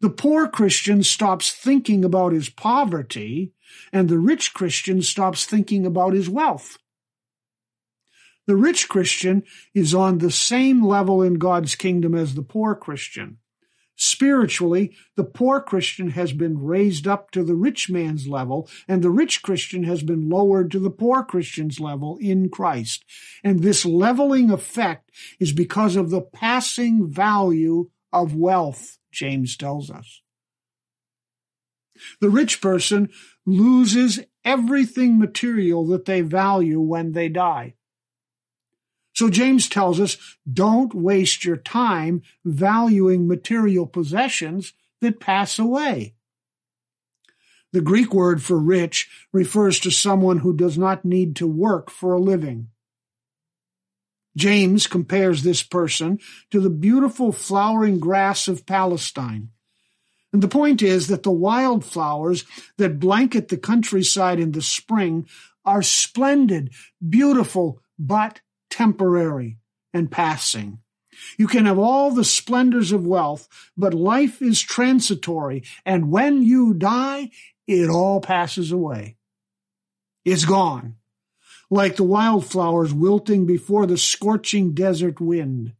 The 0.00 0.10
poor 0.10 0.48
Christian 0.48 1.02
stops 1.02 1.52
thinking 1.52 2.04
about 2.04 2.32
his 2.32 2.48
poverty, 2.48 3.52
and 3.92 4.08
the 4.08 4.18
rich 4.18 4.54
Christian 4.54 5.02
stops 5.02 5.44
thinking 5.44 5.84
about 5.84 6.14
his 6.14 6.28
wealth. 6.28 6.78
The 8.46 8.56
rich 8.56 8.88
Christian 8.88 9.44
is 9.74 9.94
on 9.94 10.18
the 10.18 10.30
same 10.30 10.84
level 10.84 11.22
in 11.22 11.34
God's 11.34 11.74
kingdom 11.74 12.14
as 12.14 12.34
the 12.34 12.42
poor 12.42 12.74
Christian. 12.74 13.38
Spiritually, 14.02 14.96
the 15.14 15.24
poor 15.24 15.60
Christian 15.60 16.12
has 16.12 16.32
been 16.32 16.58
raised 16.58 17.06
up 17.06 17.30
to 17.32 17.44
the 17.44 17.54
rich 17.54 17.90
man's 17.90 18.26
level, 18.26 18.66
and 18.88 19.02
the 19.02 19.10
rich 19.10 19.42
Christian 19.42 19.84
has 19.84 20.02
been 20.02 20.30
lowered 20.30 20.70
to 20.70 20.78
the 20.78 20.90
poor 20.90 21.22
Christian's 21.22 21.78
level 21.78 22.16
in 22.18 22.48
Christ. 22.48 23.04
And 23.44 23.60
this 23.60 23.84
leveling 23.84 24.50
effect 24.50 25.10
is 25.38 25.52
because 25.52 25.96
of 25.96 26.08
the 26.08 26.22
passing 26.22 27.06
value 27.10 27.90
of 28.10 28.34
wealth. 28.34 28.96
James 29.12 29.54
tells 29.54 29.90
us. 29.90 30.22
The 32.22 32.30
rich 32.30 32.62
person 32.62 33.10
loses 33.44 34.20
everything 34.46 35.18
material 35.18 35.86
that 35.88 36.06
they 36.06 36.22
value 36.22 36.80
when 36.80 37.12
they 37.12 37.28
die. 37.28 37.74
So 39.20 39.28
James 39.28 39.68
tells 39.68 40.00
us 40.00 40.16
don't 40.50 40.94
waste 40.94 41.44
your 41.44 41.58
time 41.58 42.22
valuing 42.42 43.28
material 43.28 43.86
possessions 43.86 44.72
that 45.02 45.20
pass 45.20 45.58
away. 45.58 46.14
The 47.74 47.82
Greek 47.82 48.14
word 48.14 48.42
for 48.42 48.58
rich 48.58 49.10
refers 49.30 49.78
to 49.80 49.90
someone 49.90 50.38
who 50.38 50.56
does 50.56 50.78
not 50.78 51.04
need 51.04 51.36
to 51.36 51.46
work 51.46 51.90
for 51.90 52.14
a 52.14 52.18
living. 52.18 52.68
James 54.38 54.86
compares 54.86 55.42
this 55.42 55.62
person 55.62 56.18
to 56.50 56.58
the 56.58 56.70
beautiful 56.70 57.30
flowering 57.30 58.00
grass 58.00 58.48
of 58.48 58.64
Palestine. 58.64 59.50
And 60.32 60.42
the 60.42 60.48
point 60.48 60.80
is 60.80 61.08
that 61.08 61.24
the 61.24 61.30
wildflowers 61.30 62.46
that 62.78 62.98
blanket 62.98 63.48
the 63.48 63.58
countryside 63.58 64.40
in 64.40 64.52
the 64.52 64.62
spring 64.62 65.28
are 65.66 65.82
splendid, 65.82 66.70
beautiful, 67.06 67.82
but 67.98 68.40
temporary 68.70 69.58
and 69.92 70.10
passing. 70.10 70.78
You 71.36 71.48
can 71.48 71.66
have 71.66 71.78
all 71.78 72.12
the 72.12 72.24
splendors 72.24 72.92
of 72.92 73.06
wealth, 73.06 73.48
but 73.76 73.92
life 73.92 74.40
is 74.40 74.60
transitory, 74.60 75.64
and 75.84 76.10
when 76.10 76.42
you 76.42 76.72
die, 76.72 77.30
it 77.66 77.90
all 77.90 78.20
passes 78.20 78.72
away. 78.72 79.16
It's 80.24 80.44
gone 80.44 80.96
like 81.70 81.96
the 81.96 82.04
wildflowers 82.04 82.92
wilting 82.92 83.46
before 83.46 83.86
the 83.86 83.96
scorching 83.96 84.72
desert 84.72 85.20
wind. 85.20 85.72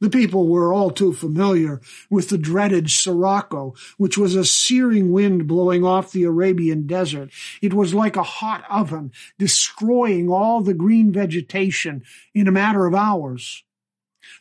The 0.00 0.10
people 0.10 0.48
were 0.48 0.72
all 0.72 0.90
too 0.90 1.12
familiar 1.12 1.80
with 2.08 2.30
the 2.30 2.38
dreaded 2.38 2.90
sirocco, 2.90 3.74
which 3.98 4.16
was 4.16 4.34
a 4.34 4.44
searing 4.44 5.12
wind 5.12 5.46
blowing 5.46 5.84
off 5.84 6.12
the 6.12 6.24
Arabian 6.24 6.86
desert. 6.86 7.30
It 7.60 7.74
was 7.74 7.92
like 7.92 8.16
a 8.16 8.22
hot 8.22 8.64
oven, 8.70 9.12
destroying 9.38 10.30
all 10.30 10.62
the 10.62 10.74
green 10.74 11.12
vegetation 11.12 12.02
in 12.34 12.48
a 12.48 12.52
matter 12.52 12.86
of 12.86 12.94
hours. 12.94 13.62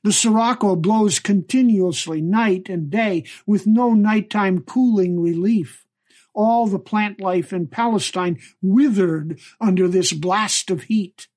The 0.04 0.14
sirocco 0.14 0.76
blows 0.76 1.20
continuously 1.20 2.22
night 2.22 2.70
and 2.70 2.90
day 2.90 3.26
with 3.46 3.68
no 3.68 3.94
nighttime 3.94 4.62
cooling 4.62 5.20
relief 5.20 5.86
all 6.34 6.68
the 6.68 6.80
plant 6.80 7.20
life 7.20 7.52
in 7.52 7.68
Palestine 7.68 8.40
withered 8.62 9.40
under 9.60 9.88
this 9.88 10.14
blast 10.14 10.72
of 10.72 10.84
heat. 10.84 11.28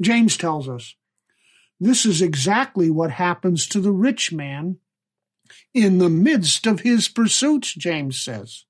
James 0.00 0.36
tells 0.36 0.68
us 0.68 0.96
this 1.80 2.04
is 2.04 2.22
exactly 2.22 2.90
what 2.90 3.10
happens 3.10 3.66
to 3.68 3.80
the 3.80 3.92
rich 3.92 4.32
man 4.32 4.78
in 5.72 5.98
the 5.98 6.10
midst 6.10 6.66
of 6.66 6.80
his 6.80 7.08
pursuits, 7.08 7.74
James 7.74 8.20
says. 8.20 8.64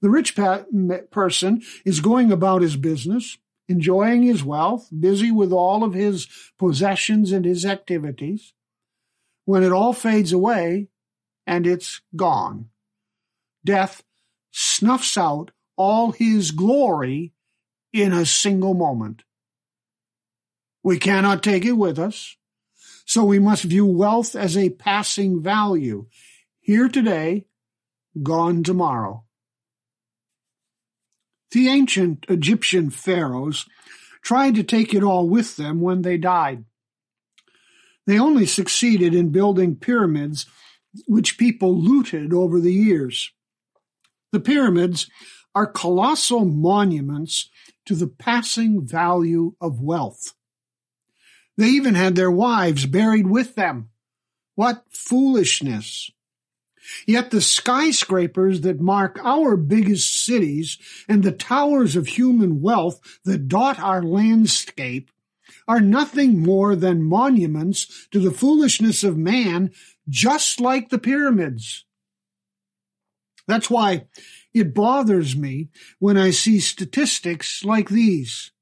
The 0.00 0.10
rich 0.10 0.36
pa- 0.36 0.64
person 1.10 1.62
is 1.84 2.00
going 2.00 2.32
about 2.32 2.62
his 2.62 2.76
business, 2.76 3.38
enjoying 3.68 4.22
his 4.22 4.44
wealth, 4.44 4.88
busy 4.98 5.30
with 5.30 5.52
all 5.52 5.84
of 5.84 5.94
his 5.94 6.28
possessions 6.58 7.32
and 7.32 7.44
his 7.44 7.64
activities, 7.64 8.52
when 9.44 9.62
it 9.62 9.72
all 9.72 9.92
fades 9.92 10.32
away 10.32 10.88
and 11.46 11.66
it's 11.66 12.00
gone 12.16 12.70
death 13.64 14.02
snuffs 14.52 15.16
out 15.16 15.50
all 15.76 16.12
his 16.12 16.50
glory 16.50 17.32
in 17.92 18.12
a 18.12 18.26
single 18.26 18.74
moment. 18.74 19.22
We 20.84 20.98
cannot 20.98 21.42
take 21.42 21.64
it 21.64 21.72
with 21.72 21.98
us, 21.98 22.36
so 23.06 23.24
we 23.24 23.38
must 23.38 23.64
view 23.64 23.86
wealth 23.86 24.36
as 24.36 24.54
a 24.54 24.68
passing 24.68 25.42
value, 25.42 26.06
here 26.60 26.88
today, 26.88 27.46
gone 28.22 28.62
tomorrow. 28.62 29.24
The 31.52 31.68
ancient 31.68 32.26
Egyptian 32.28 32.90
pharaohs 32.90 33.64
tried 34.20 34.56
to 34.56 34.62
take 34.62 34.92
it 34.92 35.02
all 35.02 35.26
with 35.26 35.56
them 35.56 35.80
when 35.80 36.02
they 36.02 36.18
died. 36.18 36.64
They 38.06 38.18
only 38.18 38.44
succeeded 38.44 39.14
in 39.14 39.30
building 39.30 39.76
pyramids 39.76 40.44
which 41.06 41.38
people 41.38 41.74
looted 41.74 42.34
over 42.34 42.60
the 42.60 42.72
years. 42.72 43.32
The 44.32 44.40
pyramids 44.40 45.08
are 45.54 45.66
colossal 45.66 46.44
monuments 46.44 47.48
to 47.86 47.94
the 47.94 48.08
passing 48.08 48.86
value 48.86 49.54
of 49.62 49.80
wealth. 49.80 50.34
They 51.56 51.68
even 51.68 51.94
had 51.94 52.16
their 52.16 52.30
wives 52.30 52.86
buried 52.86 53.26
with 53.26 53.54
them. 53.54 53.90
What 54.54 54.84
foolishness! 54.90 56.10
Yet 57.06 57.30
the 57.30 57.40
skyscrapers 57.40 58.60
that 58.60 58.80
mark 58.80 59.18
our 59.24 59.56
biggest 59.56 60.24
cities 60.24 60.78
and 61.08 61.22
the 61.22 61.32
towers 61.32 61.96
of 61.96 62.06
human 62.06 62.60
wealth 62.60 63.00
that 63.24 63.48
dot 63.48 63.78
our 63.78 64.02
landscape 64.02 65.10
are 65.66 65.80
nothing 65.80 66.40
more 66.40 66.76
than 66.76 67.02
monuments 67.02 68.06
to 68.10 68.18
the 68.18 68.30
foolishness 68.30 69.02
of 69.02 69.16
man, 69.16 69.72
just 70.08 70.60
like 70.60 70.90
the 70.90 70.98
pyramids. 70.98 71.84
That's 73.46 73.70
why 73.70 74.06
it 74.52 74.74
bothers 74.74 75.36
me 75.36 75.68
when 75.98 76.16
I 76.16 76.30
see 76.30 76.60
statistics 76.60 77.64
like 77.64 77.88
these. 77.88 78.52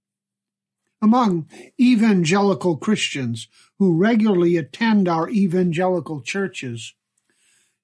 Among 1.02 1.48
evangelical 1.80 2.76
Christians 2.76 3.48
who 3.80 3.96
regularly 3.96 4.56
attend 4.56 5.08
our 5.08 5.28
evangelical 5.28 6.22
churches, 6.22 6.94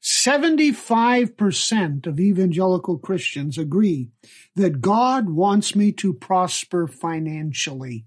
75% 0.00 2.06
of 2.06 2.20
evangelical 2.20 2.98
Christians 2.98 3.58
agree 3.58 4.10
that 4.54 4.80
God 4.80 5.28
wants 5.28 5.74
me 5.74 5.90
to 5.92 6.12
prosper 6.12 6.86
financially. 6.86 8.06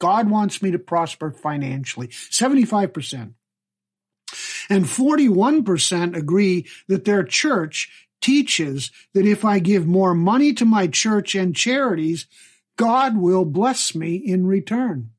God 0.00 0.30
wants 0.30 0.62
me 0.62 0.70
to 0.70 0.78
prosper 0.78 1.30
financially. 1.30 2.08
75%. 2.08 3.34
And 4.70 4.84
41% 4.84 6.16
agree 6.16 6.66
that 6.88 7.04
their 7.04 7.22
church 7.22 8.08
teaches 8.20 8.90
that 9.14 9.26
if 9.26 9.44
I 9.44 9.58
give 9.58 9.86
more 9.86 10.14
money 10.14 10.52
to 10.54 10.64
my 10.64 10.86
church 10.86 11.34
and 11.34 11.54
charities, 11.54 12.26
God 12.78 13.16
will 13.16 13.44
bless 13.44 13.94
me 13.94 14.14
in 14.14 14.46
return. 14.46 15.10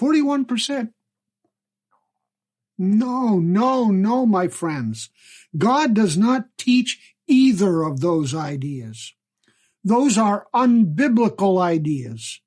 41%. 0.00 0.90
No, 2.78 3.38
no, 3.38 3.90
no, 3.90 4.24
my 4.24 4.48
friends. 4.48 5.10
God 5.56 5.94
does 5.94 6.16
not 6.16 6.46
teach 6.56 7.14
either 7.26 7.82
of 7.82 8.00
those 8.00 8.34
ideas. 8.34 9.12
Those 9.84 10.16
are 10.16 10.46
unbiblical 10.54 11.60
ideas. 11.60 12.40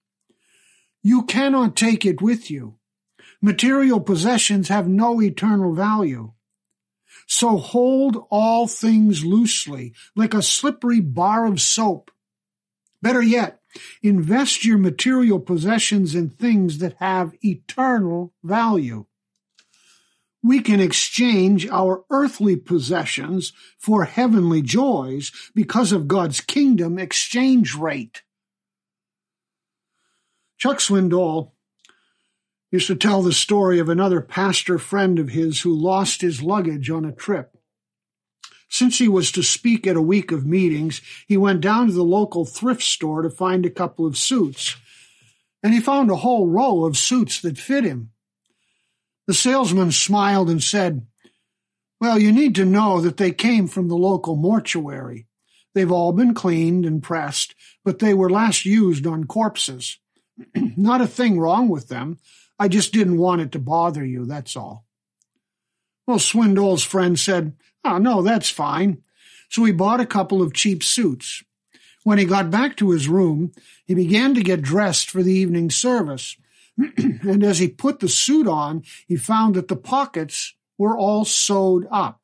You 1.04 1.24
cannot 1.24 1.76
take 1.76 2.04
it 2.06 2.22
with 2.22 2.50
you. 2.50 2.78
Material 3.42 4.00
possessions 4.00 4.70
have 4.70 4.88
no 4.88 5.22
eternal 5.22 5.74
value. 5.74 6.34
So 7.28 7.58
hold 7.58 8.26
all 8.32 8.68
things 8.68 9.24
loosely, 9.24 9.94
like 10.16 10.34
a 10.34 10.42
slippery 10.42 11.00
bar 11.00 11.46
of 11.46 11.62
soap. 11.62 12.10
Better 13.02 13.22
yet, 13.22 13.61
invest 14.02 14.66
your 14.66 14.78
material 14.78 15.40
possessions 15.40 16.16
in 16.16 16.30
things 16.30 16.80
that 16.80 16.96
have 17.00 17.36
eternal 17.44 18.34
value. 18.44 19.06
We 20.44 20.62
can 20.62 20.80
exchange 20.80 21.68
our 21.68 22.04
earthly 22.10 22.56
possessions 22.56 23.54
for 23.78 24.06
heavenly 24.06 24.62
joys 24.62 25.32
because 25.54 25.92
of 25.92 26.08
God's 26.08 26.42
kingdom 26.42 26.98
exchange 26.98 27.76
rate. 27.76 28.24
Chuck 30.58 30.78
Swindoll 30.78 31.52
used 32.72 32.88
to 32.88 32.96
tell 32.96 33.22
the 33.22 33.34
story 33.34 33.80
of 33.80 33.90
another 33.90 34.22
pastor 34.22 34.80
friend 34.80 35.20
of 35.20 35.30
his 35.30 35.62
who 35.62 35.74
lost 35.74 36.22
his 36.22 36.42
luggage 36.42 36.90
on 36.90 37.06
a 37.06 37.12
trip. 37.12 37.58
Since 38.72 39.00
he 39.00 39.10
was 39.10 39.34
to 39.34 39.44
speak 39.44 39.86
at 39.86 39.98
a 39.98 40.02
week 40.02 40.32
of 40.32 40.46
meetings, 40.46 41.02
he 41.28 41.36
went 41.36 41.60
down 41.60 41.88
to 41.88 41.94
the 41.94 42.06
local 42.06 42.46
thrift 42.46 42.82
store 42.82 43.22
to 43.22 43.30
find 43.30 43.66
a 43.66 43.70
couple 43.70 44.06
of 44.06 44.18
suits, 44.18 44.78
and 45.62 45.74
he 45.74 45.82
found 45.82 46.10
a 46.10 46.16
whole 46.16 46.48
row 46.48 46.86
of 46.86 46.96
suits 46.96 47.42
that 47.42 47.58
fit 47.58 47.84
him. 47.84 48.12
The 49.28 49.34
salesman 49.34 49.92
smiled 49.92 50.50
and 50.50 50.64
said, 50.64 51.06
Well, 52.00 52.18
you 52.18 52.32
need 52.32 52.56
to 52.56 52.66
know 52.66 53.02
that 53.02 53.18
they 53.18 53.32
came 53.32 53.68
from 53.68 53.90
the 53.90 53.98
local 53.98 54.38
mortuary. 54.38 55.28
They've 55.76 55.92
all 55.92 56.14
been 56.14 56.34
cleaned 56.34 56.86
and 56.86 57.04
pressed, 57.04 57.54
but 57.84 58.00
they 58.00 58.14
were 58.14 58.30
last 58.30 58.66
used 58.66 59.06
on 59.06 59.26
corpses. 59.26 60.00
Not 60.56 61.02
a 61.02 61.08
thing 61.08 61.38
wrong 61.38 61.68
with 61.68 61.90
them. 61.90 62.20
I 62.58 62.70
just 62.70 62.94
didn't 62.94 63.18
want 63.18 63.42
it 63.42 63.52
to 63.52 63.60
bother 63.60 64.06
you, 64.06 64.26
that's 64.26 64.56
all. 64.56 64.86
Well, 66.08 66.20
Swindoll's 66.20 66.84
friend 66.84 67.20
said, 67.20 67.58
Oh, 67.84 67.98
no, 67.98 68.22
that's 68.22 68.50
fine. 68.50 69.02
So 69.50 69.64
he 69.64 69.72
bought 69.72 70.00
a 70.00 70.06
couple 70.06 70.42
of 70.42 70.54
cheap 70.54 70.84
suits. 70.84 71.44
When 72.04 72.18
he 72.18 72.26
got 72.26 72.50
back 72.50 72.78
to 72.78 72.92
his 72.92 73.08
room, 73.08 73.52
he 73.86 73.94
began 73.94 74.34
to 74.36 74.42
get 74.42 74.62
dressed 74.62 75.10
for 75.10 75.22
the 75.22 75.34
evening 75.34 75.70
service. 75.70 76.38
and 76.78 77.44
as 77.44 77.60
he 77.60 77.68
put 77.68 78.00
the 78.00 78.10
suit 78.10 78.48
on, 78.48 78.84
he 79.08 79.18
found 79.18 79.56
that 79.56 79.68
the 79.68 79.76
pockets 79.76 80.56
were 80.78 80.98
all 80.98 81.26
sewed 81.26 81.88
up. 81.92 82.22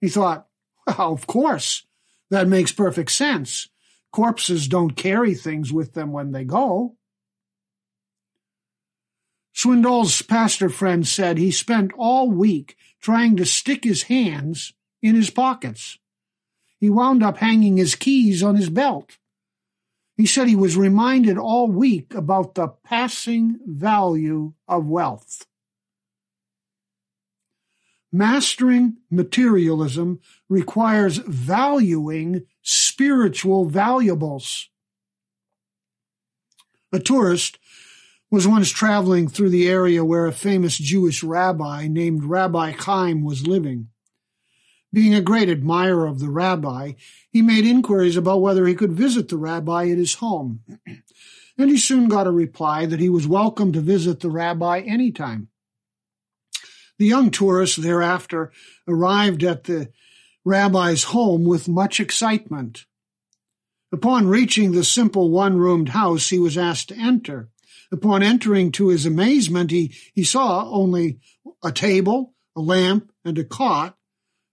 He 0.00 0.08
thought, 0.08 0.46
well, 0.86 1.12
of 1.12 1.26
course, 1.26 1.84
that 2.30 2.48
makes 2.48 2.72
perfect 2.72 3.10
sense. 3.12 3.68
Corpses 4.10 4.68
don't 4.68 4.96
carry 4.96 5.34
things 5.34 5.72
with 5.72 5.94
them 5.94 6.12
when 6.12 6.32
they 6.32 6.44
go. 6.44 6.96
Swindoll's 9.54 10.22
pastor 10.22 10.68
friend 10.68 11.06
said 11.06 11.36
he 11.36 11.50
spent 11.50 11.92
all 11.96 12.30
week 12.30 12.76
trying 13.00 13.36
to 13.36 13.44
stick 13.44 13.84
his 13.84 14.04
hands 14.04 14.72
in 15.02 15.14
his 15.14 15.30
pockets. 15.30 15.98
He 16.78 16.90
wound 16.90 17.22
up 17.22 17.38
hanging 17.38 17.76
his 17.76 17.94
keys 17.94 18.42
on 18.42 18.56
his 18.56 18.70
belt. 18.70 19.18
He 20.16 20.26
said 20.26 20.48
he 20.48 20.56
was 20.56 20.76
reminded 20.76 21.38
all 21.38 21.68
week 21.68 22.12
about 22.14 22.54
the 22.54 22.68
passing 22.68 23.58
value 23.64 24.54
of 24.66 24.86
wealth. 24.86 25.46
Mastering 28.10 28.96
materialism 29.10 30.20
requires 30.48 31.18
valuing 31.18 32.46
spiritual 32.62 33.66
valuables. 33.66 34.70
A 36.90 36.98
tourist 36.98 37.58
was 38.30 38.46
once 38.46 38.70
traveling 38.70 39.28
through 39.28 39.50
the 39.50 39.68
area 39.68 40.04
where 40.04 40.26
a 40.26 40.32
famous 40.32 40.76
Jewish 40.76 41.22
rabbi 41.22 41.88
named 41.88 42.24
Rabbi 42.24 42.72
Chaim 42.72 43.24
was 43.24 43.46
living. 43.46 43.88
Being 44.92 45.14
a 45.14 45.20
great 45.20 45.48
admirer 45.48 46.06
of 46.06 46.18
the 46.18 46.30
rabbi, 46.30 46.92
he 47.30 47.42
made 47.42 47.64
inquiries 47.64 48.16
about 48.16 48.40
whether 48.40 48.66
he 48.66 48.74
could 48.74 48.92
visit 48.92 49.28
the 49.28 49.36
rabbi 49.36 49.88
at 49.88 49.98
his 49.98 50.14
home. 50.14 50.60
and 51.58 51.70
he 51.70 51.76
soon 51.76 52.08
got 52.08 52.26
a 52.26 52.30
reply 52.30 52.86
that 52.86 53.00
he 53.00 53.08
was 53.08 53.26
welcome 53.26 53.72
to 53.72 53.80
visit 53.80 54.20
the 54.20 54.30
rabbi 54.30 54.80
any 54.80 55.10
time. 55.10 55.48
The 56.98 57.06
young 57.06 57.30
tourist 57.30 57.82
thereafter 57.82 58.52
arrived 58.86 59.42
at 59.44 59.64
the 59.64 59.90
rabbi's 60.44 61.04
home 61.04 61.44
with 61.44 61.68
much 61.68 62.00
excitement. 62.00 62.86
Upon 63.92 64.28
reaching 64.28 64.72
the 64.72 64.84
simple 64.84 65.30
one 65.30 65.58
roomed 65.58 65.90
house, 65.90 66.28
he 66.28 66.38
was 66.38 66.58
asked 66.58 66.88
to 66.88 66.96
enter. 66.96 67.48
Upon 67.90 68.22
entering 68.22 68.70
to 68.72 68.88
his 68.88 69.06
amazement, 69.06 69.70
he, 69.70 69.94
he 70.14 70.24
saw 70.24 70.68
only 70.70 71.20
a 71.64 71.72
table, 71.72 72.34
a 72.54 72.60
lamp, 72.60 73.10
and 73.24 73.38
a 73.38 73.44
cot, 73.44 73.96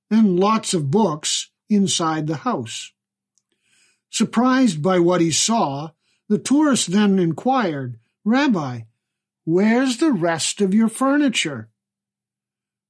and 0.09 0.39
lots 0.39 0.73
of 0.73 0.91
books 0.91 1.51
inside 1.69 2.27
the 2.27 2.37
house. 2.37 2.91
Surprised 4.09 4.81
by 4.81 4.99
what 4.99 5.19
he 5.19 5.31
saw, 5.31 5.89
the 6.29 6.37
tourist 6.37 6.91
then 6.91 7.19
inquired, 7.19 7.99
Rabbi, 8.23 8.81
where's 9.43 9.97
the 9.97 10.11
rest 10.11 10.61
of 10.61 10.73
your 10.73 10.87
furniture? 10.87 11.69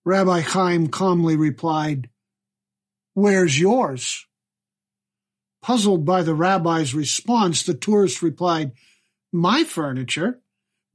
Rabbi 0.04 0.42
Chaim 0.42 0.88
calmly 0.90 1.36
replied, 1.36 2.10
Where's 3.16 3.60
yours? 3.60 4.28
Puzzled 5.64 6.06
by 6.06 6.22
the 6.22 6.36
rabbi's 6.36 6.94
response, 6.94 7.64
the 7.64 7.74
tourist 7.74 8.22
replied, 8.22 8.74
my 9.36 9.64
furniture, 9.64 10.42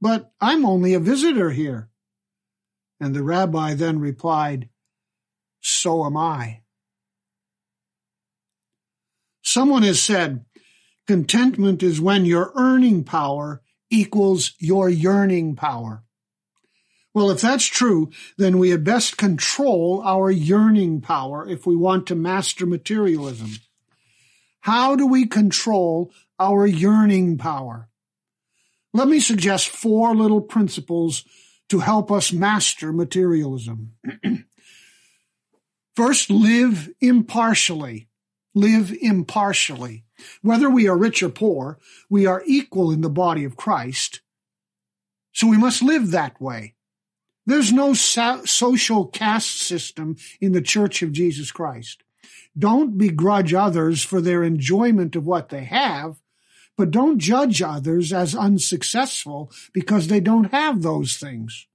but 0.01 0.31
I'm 0.41 0.65
only 0.65 0.93
a 0.93 0.99
visitor 0.99 1.51
here. 1.51 1.89
And 2.99 3.15
the 3.15 3.23
rabbi 3.23 3.73
then 3.73 3.99
replied, 3.99 4.69
So 5.61 6.05
am 6.05 6.17
I. 6.17 6.61
Someone 9.41 9.83
has 9.83 10.01
said, 10.01 10.45
contentment 11.07 11.83
is 11.83 11.99
when 11.99 12.25
your 12.25 12.51
earning 12.55 13.03
power 13.03 13.61
equals 13.89 14.53
your 14.59 14.89
yearning 14.89 15.55
power. 15.55 16.03
Well, 17.13 17.29
if 17.29 17.41
that's 17.41 17.65
true, 17.65 18.11
then 18.37 18.57
we 18.57 18.69
had 18.69 18.83
best 18.83 19.17
control 19.17 20.01
our 20.05 20.31
yearning 20.31 21.01
power 21.01 21.47
if 21.47 21.65
we 21.65 21.75
want 21.75 22.07
to 22.07 22.15
master 22.15 22.65
materialism. 22.65 23.49
How 24.61 24.95
do 24.95 25.05
we 25.05 25.25
control 25.25 26.13
our 26.39 26.65
yearning 26.65 27.37
power? 27.37 27.89
Let 28.93 29.07
me 29.07 29.19
suggest 29.19 29.69
four 29.69 30.15
little 30.15 30.41
principles 30.41 31.23
to 31.69 31.79
help 31.79 32.11
us 32.11 32.33
master 32.33 32.91
materialism. 32.91 33.93
First, 35.95 36.29
live 36.29 36.89
impartially. 36.99 38.09
Live 38.53 38.91
impartially. 39.01 40.03
Whether 40.41 40.69
we 40.69 40.87
are 40.87 40.97
rich 40.97 41.23
or 41.23 41.29
poor, 41.29 41.79
we 42.09 42.25
are 42.25 42.43
equal 42.45 42.91
in 42.91 43.01
the 43.01 43.09
body 43.09 43.45
of 43.45 43.55
Christ. 43.55 44.21
So 45.31 45.47
we 45.47 45.57
must 45.57 45.81
live 45.81 46.11
that 46.11 46.39
way. 46.41 46.75
There's 47.45 47.71
no 47.71 47.93
so- 47.93 48.43
social 48.45 49.07
caste 49.07 49.61
system 49.61 50.17
in 50.39 50.51
the 50.51 50.61
Church 50.61 51.01
of 51.01 51.11
Jesus 51.11 51.51
Christ. 51.51 52.03
Don't 52.57 52.97
begrudge 52.97 53.53
others 53.53 54.03
for 54.03 54.21
their 54.21 54.43
enjoyment 54.43 55.15
of 55.15 55.25
what 55.25 55.49
they 55.49 55.63
have, 55.63 56.17
but 56.77 56.91
don't 56.91 57.19
judge 57.19 57.61
others 57.61 58.11
as 58.11 58.35
unsuccessful 58.35 59.51
because 59.73 60.07
they 60.07 60.19
don't 60.19 60.51
have 60.51 60.81
those 60.81 61.17
things. 61.17 61.67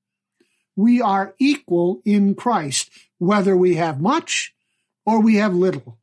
We 0.75 1.01
are 1.01 1.35
equal 1.39 2.03
in 2.05 2.35
Christ, 2.35 2.91
whether 3.19 3.57
we 3.57 3.77
have 3.77 4.01
much 4.01 4.55
or 5.05 5.21
we 5.21 5.37
have 5.37 5.55
little. 5.55 5.99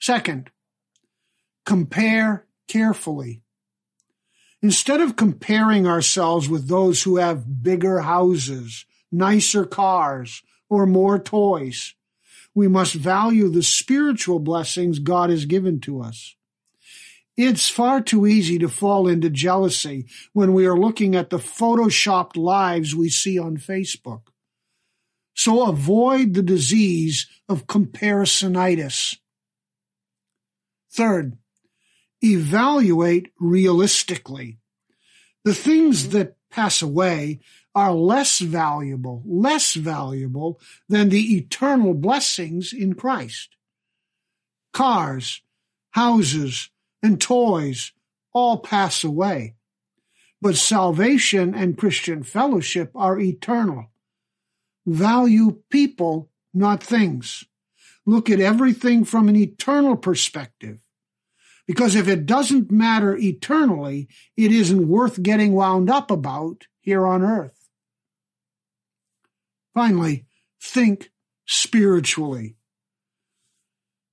Second, 0.00 0.50
compare 1.66 2.46
carefully. 2.66 3.42
Instead 4.62 5.00
of 5.00 5.16
comparing 5.16 5.86
ourselves 5.86 6.48
with 6.48 6.66
those 6.66 7.02
who 7.02 7.16
have 7.16 7.62
bigger 7.62 8.00
houses, 8.00 8.84
nicer 9.12 9.64
cars, 9.64 10.42
or 10.68 10.86
more 10.86 11.18
toys, 11.18 11.94
we 12.54 12.66
must 12.66 12.94
value 12.94 13.48
the 13.48 13.62
spiritual 13.62 14.40
blessings 14.40 14.98
God 14.98 15.30
has 15.30 15.44
given 15.44 15.78
to 15.80 16.00
us. 16.00 16.34
It's 17.38 17.68
far 17.68 18.00
too 18.00 18.26
easy 18.26 18.58
to 18.58 18.68
fall 18.68 19.06
into 19.06 19.30
jealousy 19.30 20.06
when 20.32 20.52
we 20.54 20.66
are 20.66 20.76
looking 20.76 21.14
at 21.14 21.30
the 21.30 21.38
photoshopped 21.38 22.36
lives 22.36 22.96
we 22.96 23.08
see 23.10 23.38
on 23.38 23.58
Facebook. 23.58 24.22
So 25.34 25.68
avoid 25.68 26.34
the 26.34 26.42
disease 26.42 27.28
of 27.48 27.68
comparisonitis. 27.68 29.18
Third, 30.90 31.38
evaluate 32.24 33.30
realistically. 33.38 34.58
The 35.44 35.54
things 35.54 36.08
that 36.08 36.34
pass 36.50 36.82
away 36.82 37.38
are 37.72 37.92
less 37.92 38.40
valuable, 38.40 39.22
less 39.24 39.74
valuable 39.74 40.60
than 40.88 41.10
the 41.10 41.36
eternal 41.36 41.94
blessings 41.94 42.72
in 42.72 42.94
Christ. 42.94 43.50
Cars, 44.72 45.40
houses, 45.92 46.70
and 47.02 47.20
toys 47.20 47.92
all 48.32 48.58
pass 48.58 49.04
away. 49.04 49.54
But 50.40 50.56
salvation 50.56 51.54
and 51.54 51.76
Christian 51.76 52.22
fellowship 52.22 52.92
are 52.94 53.18
eternal. 53.18 53.90
Value 54.86 55.62
people, 55.70 56.30
not 56.54 56.82
things. 56.82 57.44
Look 58.06 58.30
at 58.30 58.40
everything 58.40 59.04
from 59.04 59.28
an 59.28 59.36
eternal 59.36 59.96
perspective. 59.96 60.80
Because 61.66 61.94
if 61.94 62.08
it 62.08 62.24
doesn't 62.24 62.70
matter 62.70 63.16
eternally, 63.16 64.08
it 64.36 64.50
isn't 64.50 64.88
worth 64.88 65.22
getting 65.22 65.52
wound 65.52 65.90
up 65.90 66.10
about 66.10 66.66
here 66.80 67.06
on 67.06 67.22
earth. 67.22 67.68
Finally, 69.74 70.24
think 70.60 71.10
spiritually. 71.46 72.56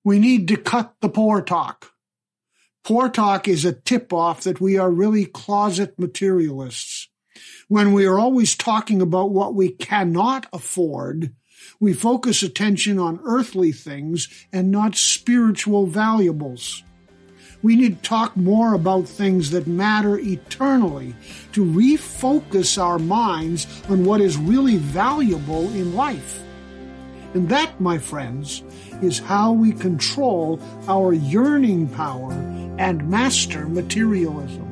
We 0.03 0.19
need 0.19 0.49
to 0.49 0.57
cut 0.57 0.95
the 0.99 1.09
poor 1.09 1.41
talk. 1.41 1.94
Poor 2.85 3.09
talk 3.09 3.47
is 3.47 3.65
a 3.65 3.73
tip 3.73 4.13
off 4.13 4.43
that 4.43 4.61
we 4.61 4.77
are 4.77 4.91
really 4.91 5.25
closet 5.25 5.97
materialists. 5.97 7.09
When 7.67 7.93
we 7.93 8.05
are 8.05 8.19
always 8.19 8.55
talking 8.55 9.01
about 9.01 9.31
what 9.31 9.55
we 9.55 9.69
cannot 9.69 10.45
afford, 10.53 11.33
we 11.79 11.93
focus 11.93 12.43
attention 12.43 12.99
on 12.99 13.21
earthly 13.23 13.71
things 13.71 14.29
and 14.53 14.69
not 14.69 14.95
spiritual 14.95 15.87
valuables. 15.87 16.83
We 17.63 17.75
need 17.75 18.03
to 18.03 18.07
talk 18.07 18.37
more 18.37 18.75
about 18.75 19.07
things 19.07 19.49
that 19.49 19.65
matter 19.65 20.19
eternally 20.19 21.15
to 21.53 21.65
refocus 21.65 22.79
our 22.79 22.99
minds 22.99 23.65
on 23.89 24.05
what 24.05 24.21
is 24.21 24.37
really 24.37 24.77
valuable 24.77 25.69
in 25.69 25.95
life. 25.95 26.39
And 27.33 27.49
that, 27.49 27.81
my 27.81 27.97
friends, 27.97 28.61
is 29.01 29.17
how 29.17 29.53
we 29.53 29.71
control 29.71 30.59
our 30.87 31.13
yearning 31.13 31.89
power 31.89 32.31
and 32.77 33.07
master 33.09 33.67
materialism. 33.67 34.64